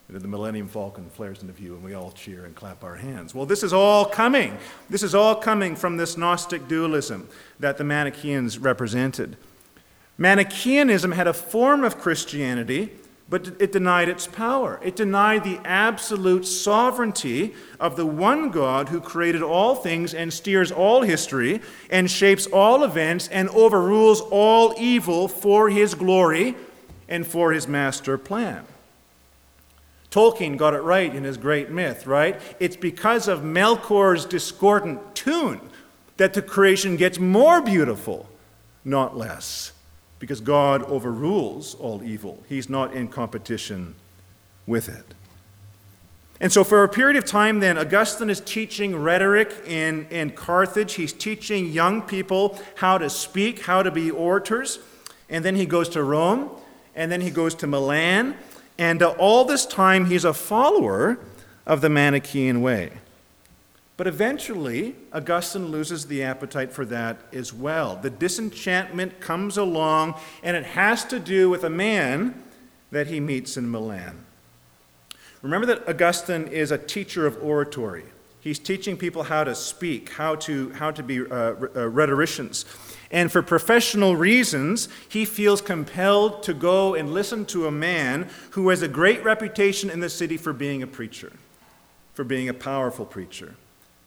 The 0.09 0.27
Millennium 0.27 0.67
Falcon 0.67 1.07
flares 1.11 1.43
into 1.43 1.53
view, 1.53 1.75
and 1.75 1.83
we 1.83 1.93
all 1.93 2.11
cheer 2.11 2.45
and 2.45 2.55
clap 2.55 2.83
our 2.83 2.95
hands. 2.95 3.35
Well, 3.35 3.45
this 3.45 3.61
is 3.61 3.73
all 3.73 4.05
coming. 4.05 4.57
This 4.89 5.03
is 5.03 5.13
all 5.13 5.35
coming 5.35 5.75
from 5.75 5.97
this 5.97 6.17
Gnostic 6.17 6.67
dualism 6.67 7.29
that 7.59 7.77
the 7.77 7.83
Manichaeans 7.83 8.57
represented. 8.57 9.37
Manichaeanism 10.17 11.11
had 11.11 11.27
a 11.27 11.33
form 11.33 11.83
of 11.83 11.99
Christianity 11.99 12.89
but 13.29 13.47
it 13.59 13.71
denied 13.71 14.09
its 14.09 14.25
power. 14.25 14.79
It 14.83 14.95
denied 14.95 15.43
the 15.43 15.59
absolute 15.63 16.45
sovereignty 16.45 17.53
of 17.79 17.95
the 17.95 18.05
one 18.05 18.49
God 18.49 18.89
who 18.89 18.99
created 18.99 19.43
all 19.43 19.75
things 19.75 20.13
and 20.13 20.33
steers 20.33 20.71
all 20.71 21.03
history 21.03 21.61
and 21.91 22.09
shapes 22.09 22.47
all 22.47 22.83
events 22.83 23.27
and 23.27 23.47
overrules 23.49 24.21
all 24.31 24.73
evil 24.79 25.27
for 25.27 25.69
his 25.69 25.93
glory 25.93 26.55
and 27.07 27.25
for 27.25 27.51
his 27.51 27.67
master 27.67 28.17
plan. 28.17 28.65
Tolkien 30.09 30.57
got 30.57 30.73
it 30.73 30.81
right 30.81 31.13
in 31.13 31.23
his 31.23 31.37
great 31.37 31.69
myth, 31.69 32.07
right? 32.07 32.41
It's 32.59 32.75
because 32.75 33.27
of 33.27 33.41
Melkor's 33.41 34.25
discordant 34.25 35.13
tune 35.13 35.61
that 36.17 36.33
the 36.33 36.41
creation 36.41 36.97
gets 36.97 37.19
more 37.19 37.61
beautiful, 37.61 38.27
not 38.83 39.15
less 39.15 39.71
because 40.19 40.41
God 40.41 40.83
overrules 40.83 41.75
all 41.75 42.03
evil. 42.03 42.43
He's 42.47 42.69
not 42.69 42.93
in 42.93 43.07
competition 43.07 43.95
with 44.67 44.89
it. 44.89 45.15
And 46.41 46.53
so, 46.53 46.63
for 46.63 46.83
a 46.83 46.89
period 46.89 47.17
of 47.17 47.25
time, 47.25 47.59
then, 47.59 47.77
Augustine 47.77 48.29
is 48.29 48.39
teaching 48.39 48.95
rhetoric 48.95 49.53
in, 49.65 50.07
in 50.09 50.31
Carthage. 50.31 50.93
He's 50.93 51.11
teaching 51.11 51.67
young 51.67 52.01
people 52.01 52.57
how 52.75 52.97
to 52.97 53.09
speak, 53.09 53.63
how 53.63 53.83
to 53.83 53.91
be 53.91 54.09
orators. 54.09 54.79
And 55.29 55.43
then 55.43 55.55
he 55.55 55.65
goes 55.65 55.89
to 55.89 56.03
Rome, 56.03 56.49
and 56.95 57.11
then 57.11 57.21
he 57.21 57.29
goes 57.29 57.55
to 57.55 57.67
Milan. 57.67 58.37
And 58.77 59.03
uh, 59.03 59.09
all 59.17 59.43
this 59.43 59.65
time, 59.65 60.05
he's 60.05 60.23
a 60.23 60.33
follower 60.33 61.19
of 61.65 61.81
the 61.81 61.89
Manichaean 61.89 62.61
way. 62.61 62.93
But 63.99 64.07
eventually, 64.07 64.95
Augustine 65.11 65.71
loses 65.71 66.05
the 66.05 66.23
appetite 66.23 66.71
for 66.71 66.85
that 66.85 67.17
as 67.33 67.51
well. 67.53 67.97
The 67.97 68.09
disenchantment 68.09 69.19
comes 69.19 69.57
along, 69.57 70.15
and 70.41 70.55
it 70.55 70.63
has 70.67 71.03
to 71.07 71.19
do 71.19 71.49
with 71.49 71.65
a 71.65 71.69
man 71.69 72.41
that 72.91 73.07
he 73.07 73.19
meets 73.19 73.57
in 73.57 73.69
Milan. 73.69 74.23
Remember 75.41 75.67
that 75.67 75.85
Augustine 75.85 76.47
is 76.47 76.71
a 76.71 76.77
teacher 76.77 77.27
of 77.27 77.43
oratory. 77.43 78.05
He's 78.39 78.57
teaching 78.57 78.95
people 78.95 79.23
how 79.23 79.43
to 79.43 79.53
speak, 79.53 80.11
how 80.11 80.35
to, 80.35 80.69
how 80.69 80.91
to 80.91 81.03
be 81.03 81.19
uh, 81.19 81.33
uh, 81.33 81.89
rhetoricians. 81.89 82.63
And 83.11 83.29
for 83.29 83.41
professional 83.41 84.15
reasons, 84.15 84.87
he 85.09 85.25
feels 85.25 85.59
compelled 85.59 86.41
to 86.43 86.53
go 86.53 86.95
and 86.95 87.13
listen 87.13 87.45
to 87.47 87.67
a 87.67 87.71
man 87.71 88.29
who 88.51 88.69
has 88.69 88.81
a 88.81 88.87
great 88.87 89.21
reputation 89.25 89.89
in 89.89 89.99
the 89.99 90.09
city 90.09 90.37
for 90.37 90.53
being 90.53 90.81
a 90.81 90.87
preacher, 90.87 91.33
for 92.13 92.23
being 92.23 92.47
a 92.47 92.53
powerful 92.53 93.05
preacher. 93.05 93.55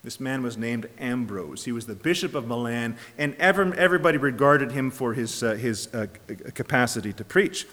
This 0.03 0.19
man 0.19 0.43
was 0.43 0.57
named 0.57 0.89
Ambrose. 0.99 1.63
He 1.63 1.71
was 1.71 1.85
the 1.85 1.95
bishop 1.95 2.35
of 2.35 2.45
Milan, 2.45 2.97
and 3.17 3.35
everybody 3.35 4.17
regarded 4.17 4.73
him 4.73 4.91
for 4.91 5.13
his, 5.13 5.41
uh, 5.41 5.53
his 5.53 5.93
uh, 5.93 6.07
capacity 6.53 7.13
to 7.13 7.23
preach. 7.23 7.65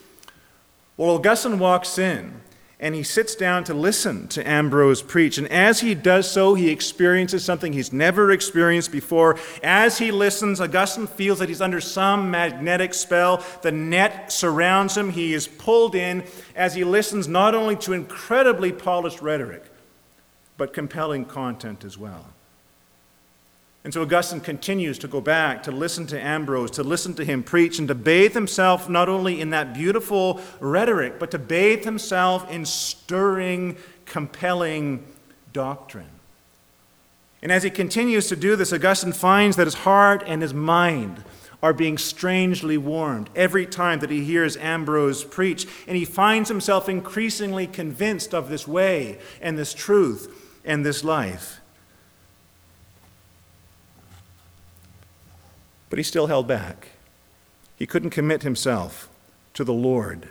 Well, 0.97 1.17
Augustine 1.17 1.59
walks 1.59 1.99
in 1.99 2.41
and 2.81 2.95
he 2.95 3.03
sits 3.03 3.35
down 3.35 3.63
to 3.65 3.75
listen 3.75 4.27
to 4.29 4.49
Ambrose 4.49 5.03
preach. 5.03 5.37
And 5.37 5.47
as 5.49 5.81
he 5.81 5.95
does 5.95 6.31
so, 6.31 6.55
he 6.55 6.71
experiences 6.71 7.45
something 7.45 7.75
he's 7.75 7.93
never 7.93 8.31
experienced 8.33 8.91
before. 8.91 9.39
As 9.63 9.99
he 9.99 10.11
listens, 10.11 10.61
Augustine 10.61 11.07
feels 11.07 11.41
that 11.41 11.51
he's 11.51 11.61
under 11.61 11.81
some 11.81 12.31
magnetic 12.31 12.95
spell. 12.95 13.45
The 13.61 13.71
net 13.71 14.33
surrounds 14.33 14.97
him. 14.97 15.11
He 15.11 15.35
is 15.35 15.47
pulled 15.47 15.95
in 15.95 16.25
as 16.57 16.75
he 16.75 16.85
listens 16.85 17.29
not 17.29 17.55
only 17.55 17.77
to 17.77 17.93
incredibly 17.93 18.73
polished 18.73 19.21
rhetoric, 19.21 19.70
but 20.61 20.75
compelling 20.75 21.25
content 21.25 21.87
as 21.87 21.97
well. 21.97 22.27
And 23.83 23.95
so 23.95 24.03
Augustine 24.03 24.41
continues 24.41 24.99
to 24.99 25.09
go 25.09 25.23
back 25.23 25.63
to 25.63 25.73
listen 25.73 26.07
to 26.09 26.21
Ambrose, 26.21 26.71
to 26.73 26.83
listen 26.83 27.15
to 27.15 27.25
him 27.25 27.43
preach, 27.43 27.79
and 27.79 27.89
to 27.89 27.95
bathe 27.95 28.35
himself 28.35 28.87
not 28.87 29.09
only 29.09 29.41
in 29.41 29.49
that 29.51 29.73
beautiful 29.73 30.39
rhetoric, 30.61 31.19
but 31.19 31.31
to 31.31 31.39
bathe 31.39 31.87
himself 31.87 32.51
in 32.51 32.67
stirring, 32.67 33.79
compelling 34.05 35.03
doctrine. 35.55 36.11
And 37.41 37.51
as 37.51 37.63
he 37.63 37.71
continues 37.71 38.29
to 38.29 38.37
do 38.37 38.55
this, 38.55 38.71
Augustine 38.71 39.15
finds 39.15 39.57
that 39.57 39.67
his 39.67 39.77
heart 39.77 40.23
and 40.27 40.43
his 40.43 40.53
mind 40.53 41.25
are 41.63 41.73
being 41.73 41.97
strangely 41.97 42.77
warmed 42.77 43.31
every 43.35 43.65
time 43.65 44.01
that 44.01 44.11
he 44.11 44.25
hears 44.25 44.59
Ambrose 44.59 45.25
preach. 45.25 45.67
And 45.87 45.97
he 45.97 46.05
finds 46.05 46.51
himself 46.51 46.87
increasingly 46.87 47.67
convinced 47.67 48.35
of 48.35 48.51
this 48.51 48.69
way 48.69 49.19
and 49.41 49.57
this 49.57 49.73
truth 49.73 50.37
and 50.65 50.85
this 50.85 51.05
life. 51.05 51.61
But 55.89 55.99
he 55.99 56.03
still 56.03 56.29
held 56.29 56.47
back. 56.47 56.89
He 57.77 57.87
couldn't 57.87 58.11
commit 58.11 58.43
himself 58.43 59.09
to 59.55 59.65
the 59.65 59.73
Lord. 59.73 60.29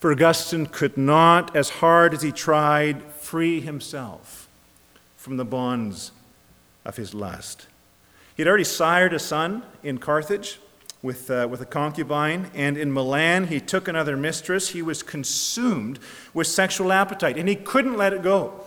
For 0.00 0.10
Augustine 0.10 0.66
could 0.66 0.96
not, 0.96 1.54
as 1.54 1.70
hard 1.70 2.12
as 2.12 2.22
he 2.22 2.32
tried, 2.32 3.02
free 3.12 3.60
himself 3.60 4.48
from 5.16 5.36
the 5.36 5.44
bonds 5.44 6.10
of 6.84 6.96
his 6.96 7.14
lust. 7.14 7.68
He 8.34 8.42
had 8.42 8.48
already 8.48 8.64
sired 8.64 9.12
a 9.12 9.20
son 9.20 9.62
in 9.84 9.98
Carthage 9.98 10.58
with, 11.02 11.30
uh, 11.30 11.46
with 11.48 11.60
a 11.60 11.66
concubine, 11.66 12.50
and 12.54 12.76
in 12.76 12.92
Milan 12.92 13.46
he 13.46 13.60
took 13.60 13.86
another 13.86 14.16
mistress. 14.16 14.70
He 14.70 14.82
was 14.82 15.02
consumed 15.02 16.00
with 16.34 16.46
sexual 16.46 16.92
appetite, 16.92 17.36
and 17.36 17.48
he 17.48 17.54
couldn't 17.54 17.96
let 17.96 18.12
it 18.12 18.22
go. 18.22 18.64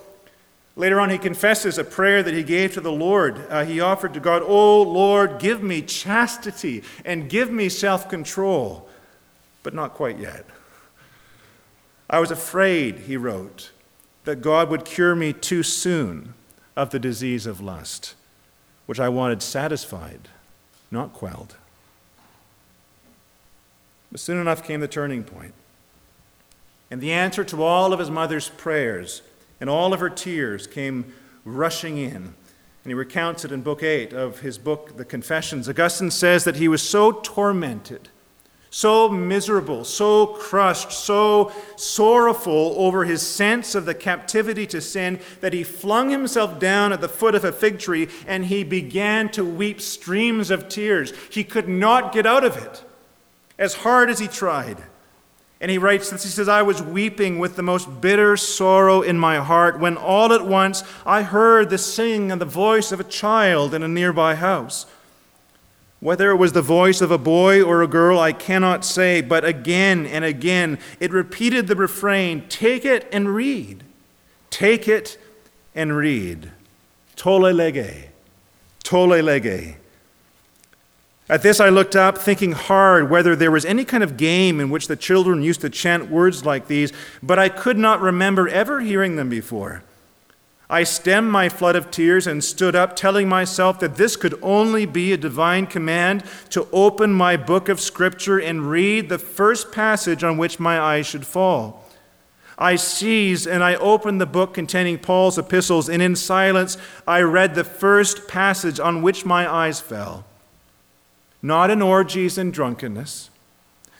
Later 0.77 1.00
on, 1.00 1.10
he 1.10 1.17
confesses 1.17 1.77
a 1.77 1.86
prayer 1.86 2.22
that 2.22 2.34
he 2.34 2.44
gave 2.44 2.74
to 2.74 2.82
the 2.82 2.91
Lord. 2.91 3.46
Uh, 3.50 3.63
he 3.63 3.79
offered 3.79 4.13
to 4.13 4.20
God, 4.20 4.44
Oh 4.46 4.82
Lord, 4.82 5.39
give 5.39 5.63
me 5.63 5.82
chastity 5.82 6.84
and 7.05 7.29
give 7.29 7.50
me 7.50 7.70
self 7.70 8.10
control. 8.10 8.89
But 9.63 9.74
not 9.74 9.94
quite 9.94 10.20
yet. 10.20 10.46
I 12.10 12.20
was 12.20 12.29
afraid, 12.29 13.00
he 13.00 13.17
wrote, 13.17 13.72
that 14.25 14.41
God 14.41 14.70
would 14.70 14.86
cure 14.86 15.15
me 15.15 15.34
too 15.34 15.63
soon 15.63 16.34
of 16.75 16.89
the 16.89 17.00
disease 17.00 17.46
of 17.46 17.62
lust, 17.62 18.15
which 18.86 19.00
I 19.00 19.10
wanted 19.10 19.41
satisfied, 19.41 20.27
not 20.91 21.13
quelled. 21.13 21.55
But 24.12 24.20
soon 24.20 24.39
enough 24.39 24.63
came 24.63 24.82
the 24.82 24.88
turning 24.88 25.24
point. 25.24 25.53
And 26.91 27.01
the 27.01 27.12
answer 27.12 27.44
to 27.46 27.63
all 27.63 27.94
of 27.94 28.00
his 28.00 28.12
mother's 28.12 28.50
prayers 28.50 29.22
and 29.59 29.69
all 29.69 29.93
of 29.93 30.00
her 30.00 30.09
tears 30.09 30.67
came 30.67 31.13
rushing 31.43 31.97
in. 31.97 32.15
And 32.85 32.91
he 32.91 32.93
recounts 32.93 33.43
it 33.43 33.51
in 33.51 33.62
Book 33.62 33.81
8 33.81 34.13
of 34.13 34.41
his 34.41 34.57
book, 34.57 34.97
The 34.97 35.05
Confessions. 35.05 35.67
Augustine 35.67 36.12
says 36.12 36.43
that 36.43 36.57
he 36.57 36.67
was 36.67 36.83
so 36.83 37.12
tormented, 37.12 38.09
so 38.69 39.09
miserable, 39.09 39.83
so 39.83 40.27
crushed, 40.27 40.91
so 40.91 41.51
sorrowful 41.77 42.75
over 42.77 43.05
his 43.05 43.24
sense 43.24 43.74
of 43.74 43.85
the 43.85 43.95
captivity 43.95 44.67
to 44.67 44.81
sin 44.81 45.19
that 45.41 45.53
he 45.53 45.63
flung 45.63 46.09
himself 46.09 46.59
down 46.59 46.93
at 46.93 47.01
the 47.01 47.09
foot 47.09 47.33
of 47.33 47.43
a 47.43 47.51
fig 47.51 47.79
tree 47.79 48.07
and 48.27 48.45
he 48.45 48.63
began 48.63 49.29
to 49.29 49.43
weep 49.43 49.81
streams 49.81 50.51
of 50.51 50.69
tears. 50.69 51.12
He 51.31 51.43
could 51.43 51.67
not 51.67 52.13
get 52.13 52.27
out 52.27 52.43
of 52.43 52.55
it, 52.57 52.83
as 53.57 53.75
hard 53.75 54.12
as 54.12 54.19
he 54.19 54.27
tried. 54.27 54.83
And 55.65 55.72
he 55.72 55.79
writes 55.79 56.12
this 56.12 56.22
He 56.22 56.29
says, 56.29 56.48
I 56.48 56.62
was 56.62 56.79
weeping 56.79 57.39
with 57.39 57.55
the 57.55 57.63
most 57.63 58.00
bitter 58.00 58.38
sorrow 58.38 59.01
in 59.01 59.17
my 59.17 59.38
heart 59.38 59.79
when 59.79 59.98
all 59.98 60.31
at 60.31 60.45
once 60.45 60.84
I 61.07 61.24
heard 61.24 61.72
the 61.72 61.79
singing 61.79 62.31
and 62.31 62.39
the 62.39 62.45
voice 62.45 62.91
of 62.91 63.00
a 63.00 63.03
child 63.03 63.74
in 63.74 63.81
a 63.81 63.88
nearby 63.88 64.36
house. 64.36 64.86
Whether 66.00 66.29
it 66.29 66.36
was 66.36 66.53
the 66.53 66.62
voice 66.62 67.01
of 67.01 67.10
a 67.10 67.17
boy 67.17 67.63
or 67.63 67.81
a 67.81 67.88
girl, 67.88 68.19
I 68.19 68.31
cannot 68.31 68.86
say, 68.86 69.22
but 69.22 69.43
again 69.43 70.05
and 70.05 70.24
again 70.24 70.77
it 71.00 71.12
repeated 71.12 71.65
the 71.65 71.75
refrain 71.75 72.48
Take 72.48 72.86
it 72.86 73.10
and 73.12 73.34
read. 73.34 73.84
Take 74.51 74.88
it 74.88 75.17
and 75.74 75.98
read. 75.98 76.51
Tolle 77.15 77.51
lege. 77.51 78.10
Tolle 78.84 79.24
lege. 79.24 79.77
At 81.27 81.41
this, 81.41 81.60
I 81.60 81.70
looked 81.70 81.96
up, 81.96 82.20
thinking 82.20 82.51
hard 82.51 83.10
whether 83.10 83.36
there 83.36 83.50
was 83.50 83.65
any 83.65 83.84
kind 83.84 84.03
of 84.03 84.15
game 84.15 84.60
in 84.60 84.70
which 84.70 84.88
the 84.88 84.96
children 84.96 85.41
used 85.41 85.62
to 85.62 85.72
chant 85.72 86.12
words 86.12 86.46
like 86.46 86.67
these, 86.67 86.94
but 87.24 87.39
I 87.39 87.50
could 87.50 87.79
not 87.79 88.00
remember 88.00 88.48
ever 88.48 88.82
hearing 88.82 89.15
them 89.15 89.29
before. 89.29 89.84
I 90.70 90.84
stemmed 90.84 91.32
my 91.32 91.50
flood 91.50 91.75
of 91.75 91.89
tears 91.89 92.27
and 92.27 92.44
stood 92.44 92.75
up, 92.75 92.96
telling 92.96 93.27
myself 93.27 93.79
that 93.79 93.96
this 93.96 94.15
could 94.15 94.38
only 94.44 94.86
be 94.86 95.13
a 95.13 95.17
divine 95.17 95.65
command 95.65 96.24
to 96.51 96.67
open 96.72 97.12
my 97.12 97.38
book 97.38 97.70
of 97.70 97.82
Scripture 97.82 98.39
and 98.39 98.70
read 98.70 99.10
the 99.10 99.20
first 99.20 99.72
passage 99.72 100.24
on 100.24 100.38
which 100.38 100.60
my 100.60 100.79
eyes 100.79 101.08
should 101.08 101.25
fall. 101.25 101.84
I 102.58 102.75
seized 102.75 103.48
and 103.48 103.63
I 103.63 103.75
opened 103.75 104.22
the 104.22 104.27
book 104.27 104.53
containing 104.53 105.00
Paul's 105.00 105.39
epistles, 105.39 105.89
and 105.89 106.03
in 106.03 106.15
silence 106.15 106.77
I 107.08 107.22
read 107.22 107.55
the 107.55 107.63
first 107.63 108.27
passage 108.27 108.79
on 108.79 109.01
which 109.01 109.25
my 109.25 109.51
eyes 109.51 109.79
fell 109.79 110.24
not 111.46 111.70
in 111.70 111.80
orgies 111.80 112.40
and 112.40 112.52
drunkenness, 112.52 113.30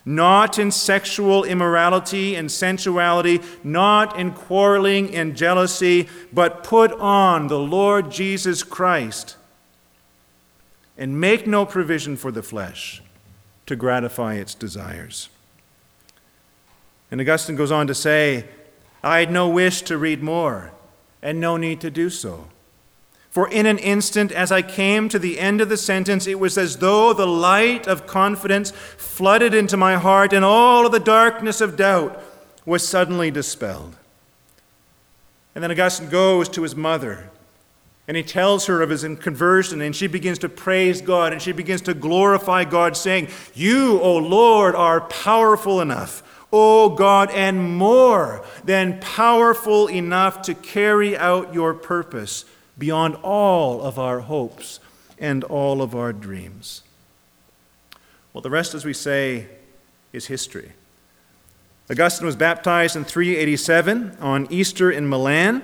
not 0.04 0.58
in 0.58 0.72
sexual 0.72 1.44
immorality 1.44 2.36
and 2.36 2.52
sensuality, 2.52 3.40
not 3.64 4.18
in 4.18 4.32
quarreling 4.32 5.16
and 5.16 5.38
jealousy, 5.38 6.10
but 6.34 6.64
put 6.64 6.92
on 6.94 7.48
the 7.48 7.60
Lord 7.60 8.10
Jesus 8.10 8.64
Christ 8.64 9.38
and 10.98 11.22
make 11.22 11.46
no 11.46 11.68
provision 11.68 12.18
for 12.18 12.32
the 12.32 12.42
flesh 12.42 13.04
to 13.68 13.76
gratify 13.76 14.36
its 14.36 14.56
desires. 14.56 15.30
And 17.12 17.22
Augustine 17.22 17.56
goes 17.56 17.72
on 17.72 17.86
to 17.86 17.94
say, 17.94 18.46
I 19.04 19.20
had 19.20 19.32
no 19.32 19.48
wish 19.50 19.84
to 19.84 20.00
read 20.00 20.24
more 20.24 20.72
and 21.22 21.40
no 21.40 21.58
need 21.58 21.80
to 21.82 21.92
do 21.92 22.10
so. 22.10 22.48
For 23.36 23.50
in 23.50 23.66
an 23.66 23.80
instant, 23.80 24.32
as 24.32 24.50
I 24.50 24.62
came 24.62 25.10
to 25.10 25.20
the 25.20 25.42
end 25.42 25.60
of 25.60 25.68
the 25.68 25.76
sentence, 25.76 26.26
it 26.26 26.40
was 26.40 26.58
as 26.58 26.78
though 26.78 27.12
the 27.12 27.28
light 27.28 27.86
of 27.86 28.08
confidence 28.08 28.72
flooded 28.72 29.54
into 29.54 29.76
my 29.76 29.96
heart, 29.96 30.32
and 30.32 30.46
all 30.46 30.86
of 30.86 30.94
the 30.94 31.02
darkness 31.02 31.60
of 31.60 31.76
doubt 31.76 32.24
was 32.66 32.88
suddenly 32.88 33.32
dispelled. 33.32 33.98
And 35.54 35.62
then 35.62 35.70
Augustine 35.70 36.08
goes 36.08 36.48
to 36.48 36.62
his 36.62 36.78
mother, 36.78 37.30
and 38.08 38.16
he 38.16 38.24
tells 38.24 38.68
her 38.68 38.82
of 38.82 38.90
his 38.90 39.04
conversion, 39.04 39.82
and 39.82 39.94
she 39.94 40.08
begins 40.08 40.40
to 40.40 40.48
praise 40.48 41.02
God, 41.02 41.34
and 41.34 41.42
she 41.42 41.52
begins 41.52 41.82
to 41.82 41.94
glorify 41.94 42.64
God, 42.64 42.96
saying, 42.96 43.28
You, 43.54 44.00
O 44.00 44.16
Lord, 44.16 44.76
are 44.76 45.02
powerful 45.02 45.82
enough 45.82 46.24
O 46.54 46.88
God, 46.88 47.32
and 47.32 47.76
more 47.76 48.46
than 48.64 49.02
powerful 49.02 49.90
enough 49.90 50.44
to 50.44 50.54
carry 50.54 51.18
out 51.18 51.54
your 51.54 51.74
purpose 51.74 52.46
beyond 52.78 53.16
all 53.24 53.82
of 53.82 53.98
our 53.98 54.22
hopes 54.22 54.80
and 55.18 55.44
all 55.44 55.82
of 55.82 55.96
our 55.96 56.12
dreams. 56.14 56.84
Well, 58.34 58.42
the 58.42 58.50
rest, 58.50 58.74
as 58.74 58.84
we 58.84 58.94
say, 58.94 59.48
is 60.12 60.28
history. 60.28 60.74
Augustine 61.90 62.26
was 62.26 62.36
baptized 62.36 62.96
in 62.96 63.04
387 63.04 64.18
on 64.20 64.48
Easter 64.50 64.92
in 64.92 65.08
Milan, 65.08 65.64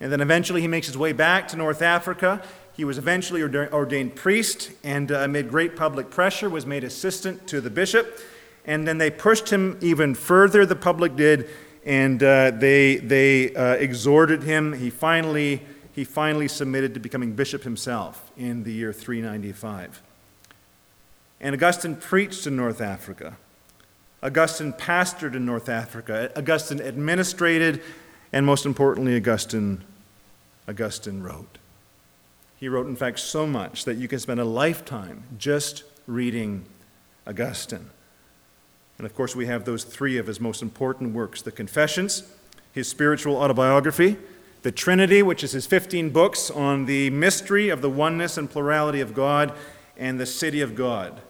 and 0.00 0.10
then 0.10 0.20
eventually 0.20 0.60
he 0.60 0.68
makes 0.68 0.88
his 0.88 0.98
way 0.98 1.12
back 1.12 1.48
to 1.48 1.56
North 1.56 1.80
Africa. 1.80 2.42
He 2.76 2.84
was 2.84 2.98
eventually 2.98 3.42
ordained 3.42 4.16
priest 4.16 4.72
and, 4.82 5.12
uh, 5.12 5.20
amid 5.20 5.48
great 5.48 5.76
public 5.76 6.10
pressure, 6.10 6.50
was 6.50 6.66
made 6.66 6.84
assistant 6.84 7.46
to 7.46 7.60
the 7.60 7.70
bishop. 7.70 8.18
And 8.64 8.88
then 8.88 8.98
they 8.98 9.10
pushed 9.10 9.50
him 9.50 9.78
even 9.80 10.14
further, 10.14 10.66
the 10.66 10.76
public 10.76 11.16
did, 11.16 11.48
and 11.84 12.22
uh, 12.22 12.50
they, 12.52 12.96
they 12.96 13.54
uh, 13.54 13.74
exhorted 13.74 14.42
him. 14.42 14.72
He 14.72 14.90
finally, 14.90 15.62
he 15.92 16.04
finally 16.04 16.48
submitted 16.48 16.94
to 16.94 17.00
becoming 17.00 17.32
bishop 17.32 17.62
himself 17.64 18.30
in 18.36 18.64
the 18.64 18.72
year 18.72 18.92
395. 18.92 20.02
And 21.40 21.54
Augustine 21.54 21.96
preached 21.96 22.46
in 22.46 22.56
North 22.56 22.80
Africa. 22.80 23.36
Augustine 24.22 24.72
pastored 24.72 25.34
in 25.34 25.44
North 25.44 25.68
Africa. 25.68 26.30
Augustine 26.36 26.80
administrated, 26.80 27.82
and 28.32 28.46
most 28.46 28.64
importantly, 28.64 29.16
Augustine, 29.16 29.84
Augustine 30.68 31.22
wrote. 31.22 31.58
He 32.56 32.68
wrote, 32.68 32.86
in 32.86 32.94
fact, 32.94 33.18
so 33.18 33.46
much 33.46 33.84
that 33.84 33.96
you 33.96 34.06
can 34.06 34.20
spend 34.20 34.38
a 34.38 34.44
lifetime 34.44 35.24
just 35.36 35.82
reading 36.06 36.64
Augustine. 37.26 37.90
And 38.98 39.04
of 39.04 39.16
course, 39.16 39.34
we 39.34 39.46
have 39.46 39.64
those 39.64 39.82
three 39.82 40.16
of 40.16 40.28
his 40.28 40.40
most 40.40 40.62
important 40.62 41.12
works 41.12 41.42
the 41.42 41.50
Confessions, 41.50 42.22
his 42.72 42.88
spiritual 42.88 43.36
autobiography, 43.36 44.16
the 44.62 44.72
Trinity, 44.72 45.22
which 45.22 45.42
is 45.42 45.52
his 45.52 45.66
15 45.66 46.10
books 46.10 46.50
on 46.50 46.86
the 46.86 47.10
mystery 47.10 47.68
of 47.68 47.82
the 47.82 47.90
oneness 47.90 48.38
and 48.38 48.48
plurality 48.48 49.00
of 49.00 49.12
God, 49.12 49.52
and 49.96 50.18
the 50.18 50.26
City 50.26 50.60
of 50.60 50.74
God, 50.74 51.20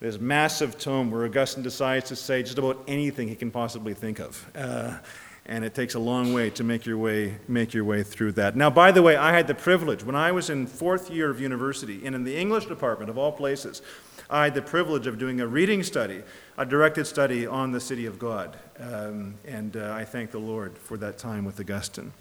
this 0.00 0.18
massive 0.18 0.78
tome 0.78 1.10
where 1.10 1.24
Augustine 1.24 1.62
decides 1.62 2.08
to 2.08 2.16
say 2.16 2.42
just 2.42 2.58
about 2.58 2.82
anything 2.88 3.28
he 3.28 3.34
can 3.34 3.50
possibly 3.50 3.94
think 3.94 4.18
of. 4.18 4.50
Uh, 4.54 4.98
and 5.46 5.64
it 5.64 5.74
takes 5.74 5.94
a 5.94 5.98
long 5.98 6.32
way 6.32 6.48
to 6.50 6.62
make 6.62 6.86
your 6.86 6.96
way 6.96 7.36
make 7.48 7.74
your 7.74 7.84
way 7.84 8.02
through 8.02 8.32
that. 8.32 8.56
Now, 8.56 8.70
by 8.70 8.92
the 8.92 9.02
way, 9.02 9.16
I 9.16 9.32
had 9.32 9.46
the 9.46 9.54
privilege 9.54 10.04
when 10.04 10.14
I 10.14 10.32
was 10.32 10.48
in 10.48 10.66
fourth 10.66 11.10
year 11.10 11.28
of 11.30 11.40
university, 11.40 12.06
and 12.06 12.14
in 12.14 12.24
the 12.24 12.36
English 12.36 12.66
department 12.66 13.10
of 13.10 13.18
all 13.18 13.32
places, 13.32 13.82
I 14.28 14.44
had 14.44 14.54
the 14.54 14.62
privilege 14.62 15.06
of 15.06 15.18
doing 15.18 15.40
a 15.40 15.46
reading 15.46 15.82
study, 15.82 16.22
a 16.56 16.64
directed 16.64 17.06
study 17.06 17.46
on 17.46 17.72
the 17.72 17.80
city 17.80 18.06
of 18.06 18.18
God, 18.18 18.56
um, 18.78 19.34
and 19.44 19.76
uh, 19.76 19.92
I 19.92 20.04
thank 20.04 20.30
the 20.30 20.38
Lord 20.38 20.78
for 20.78 20.96
that 20.98 21.18
time 21.18 21.44
with 21.44 21.58
Augustine. 21.58 22.12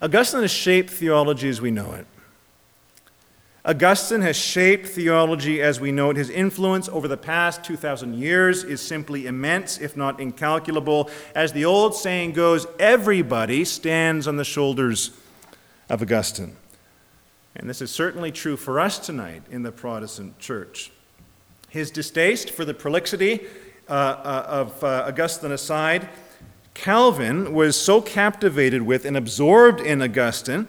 Augustine 0.00 0.42
has 0.42 0.50
shaped 0.50 0.90
theology 0.90 1.48
as 1.48 1.60
we 1.60 1.70
know 1.70 1.92
it. 1.92 2.06
Augustine 3.64 4.22
has 4.22 4.36
shaped 4.36 4.86
theology 4.86 5.60
as 5.60 5.80
we 5.80 5.92
know 5.92 6.10
it. 6.10 6.16
His 6.16 6.30
influence 6.30 6.88
over 6.88 7.08
the 7.08 7.16
past 7.16 7.64
2,000 7.64 8.14
years 8.14 8.64
is 8.64 8.80
simply 8.80 9.26
immense, 9.26 9.78
if 9.78 9.96
not 9.96 10.20
incalculable. 10.20 11.10
As 11.34 11.52
the 11.52 11.64
old 11.64 11.94
saying 11.94 12.32
goes, 12.32 12.66
everybody 12.78 13.64
stands 13.64 14.26
on 14.26 14.36
the 14.36 14.44
shoulders 14.44 15.10
of 15.90 16.00
Augustine. 16.00 16.56
And 17.56 17.68
this 17.68 17.82
is 17.82 17.90
certainly 17.90 18.30
true 18.30 18.56
for 18.56 18.78
us 18.78 18.98
tonight 18.98 19.42
in 19.50 19.64
the 19.64 19.72
Protestant 19.72 20.38
church. 20.38 20.92
His 21.68 21.90
distaste 21.90 22.50
for 22.50 22.64
the 22.64 22.72
prolixity 22.72 23.46
uh, 23.88 23.92
uh, 23.92 24.44
of 24.48 24.84
uh, 24.84 25.04
Augustine 25.08 25.52
aside, 25.52 26.08
Calvin 26.78 27.52
was 27.52 27.76
so 27.76 28.00
captivated 28.00 28.82
with 28.82 29.04
and 29.04 29.16
absorbed 29.16 29.80
in 29.80 30.00
Augustine 30.00 30.68